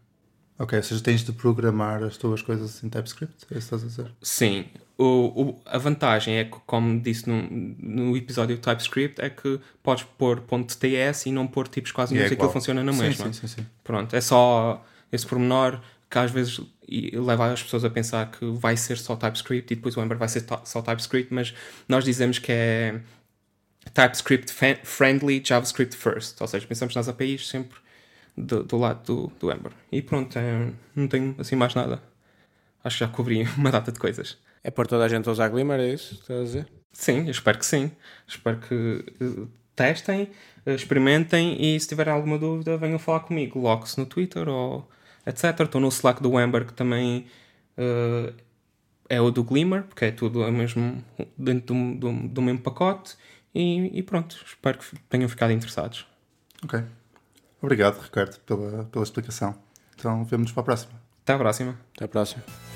Ok, 0.58 0.76
ou 0.76 0.82
seja, 0.82 1.02
tens 1.02 1.24
de 1.24 1.32
programar 1.32 2.02
as 2.02 2.18
tuas 2.18 2.42
coisas 2.42 2.84
em 2.84 2.90
TypeScript? 2.90 3.46
É 3.50 3.56
isso 3.56 3.68
que 3.70 3.76
estás 3.76 3.82
a 3.82 3.86
dizer? 3.86 4.12
Sim. 4.20 4.66
O, 5.02 5.42
o, 5.42 5.62
a 5.64 5.78
vantagem 5.78 6.36
é 6.36 6.44
que, 6.44 6.58
como 6.66 7.00
disse 7.00 7.26
no, 7.26 7.42
no 7.78 8.14
episódio 8.14 8.56
do 8.56 8.60
TypeScript, 8.60 9.18
é 9.18 9.30
que 9.30 9.58
podes 9.82 10.04
pôr 10.18 10.42
.ts 10.78 11.24
e 11.24 11.32
não 11.32 11.46
pôr 11.46 11.68
tipos 11.68 11.90
quase 11.90 12.12
nenhum, 12.12 12.26
é 12.26 12.28
aquilo 12.28 12.50
funciona 12.50 12.84
na 12.84 12.92
mesma. 12.92 13.26
Sim, 13.26 13.32
sim, 13.32 13.46
sim, 13.46 13.62
sim. 13.62 13.66
Pronto, 13.82 14.14
é 14.14 14.20
só 14.20 14.84
esse 15.10 15.26
pormenor 15.26 15.80
que 16.10 16.18
às 16.18 16.30
vezes 16.30 16.60
leva 17.14 17.50
as 17.50 17.62
pessoas 17.62 17.82
a 17.82 17.88
pensar 17.88 18.30
que 18.30 18.44
vai 18.50 18.76
ser 18.76 18.98
só 18.98 19.16
TypeScript 19.16 19.72
e 19.72 19.76
depois 19.76 19.96
o 19.96 20.02
Ember 20.02 20.18
vai 20.18 20.28
ser 20.28 20.44
só 20.64 20.82
TypeScript, 20.82 21.32
mas 21.32 21.54
nós 21.88 22.04
dizemos 22.04 22.38
que 22.38 22.52
é 22.52 23.00
TypeScript 23.94 24.52
friendly, 24.82 25.42
JavaScript 25.42 25.96
first. 25.96 26.38
Ou 26.42 26.46
seja, 26.46 26.66
pensamos 26.66 26.94
nas 26.94 27.08
APIs 27.08 27.48
sempre 27.48 27.78
do, 28.36 28.64
do 28.64 28.76
lado 28.76 29.02
do, 29.06 29.32
do 29.40 29.50
Ember. 29.50 29.72
E 29.90 30.02
pronto, 30.02 30.38
é, 30.38 30.70
não 30.94 31.08
tenho 31.08 31.34
assim 31.38 31.56
mais 31.56 31.74
nada. 31.74 32.02
Acho 32.84 32.98
que 32.98 33.04
já 33.04 33.08
cobri 33.08 33.42
uma 33.56 33.70
data 33.70 33.90
de 33.90 33.98
coisas. 33.98 34.36
É 34.62 34.70
por 34.70 34.86
toda 34.86 35.04
a 35.04 35.08
gente 35.08 35.28
usar 35.28 35.48
Glimmer, 35.48 35.80
é 35.80 35.88
isso 35.88 36.16
que 36.16 36.20
estás 36.20 36.40
a 36.40 36.44
dizer? 36.44 36.68
Sim, 36.92 37.24
eu 37.24 37.30
espero 37.30 37.58
que 37.58 37.66
sim. 37.66 37.90
Espero 38.26 38.58
que 38.58 39.04
uh, 39.22 39.48
testem, 39.74 40.30
experimentem 40.66 41.56
e 41.58 41.78
se 41.80 41.88
tiverem 41.88 42.12
alguma 42.12 42.38
dúvida 42.38 42.76
venham 42.76 42.98
falar 42.98 43.20
comigo. 43.20 43.58
Logo-se 43.58 43.98
no 43.98 44.06
Twitter 44.06 44.48
ou 44.48 44.88
etc. 45.26 45.60
Estou 45.60 45.80
no 45.80 45.88
Slack 45.88 46.22
do 46.22 46.38
Ember, 46.38 46.66
que 46.66 46.74
também 46.74 47.26
uh, 47.78 48.34
é 49.08 49.20
o 49.20 49.30
do 49.30 49.42
Glimmer, 49.42 49.84
porque 49.84 50.06
é 50.06 50.10
tudo 50.10 50.44
é 50.44 50.50
mesmo 50.50 51.02
dentro 51.36 51.74
do, 51.74 51.94
do, 51.94 52.28
do 52.28 52.42
mesmo 52.42 52.60
pacote. 52.60 53.16
E, 53.54 53.98
e, 53.98 54.02
pronto, 54.02 54.36
espero 54.46 54.78
que 54.78 54.96
tenham 55.08 55.28
ficado 55.28 55.52
interessados. 55.52 56.06
Ok. 56.62 56.80
Obrigado, 57.60 58.00
Ricardo, 58.00 58.38
pela, 58.40 58.84
pela 58.84 59.04
explicação. 59.04 59.54
Então, 59.94 60.24
vemo-nos 60.24 60.52
para 60.52 60.62
a 60.62 60.64
próxima. 60.64 60.92
Até 61.22 61.32
à 61.32 61.38
próxima. 61.38 61.78
Até 61.94 62.04
à 62.04 62.08
próxima. 62.08 62.69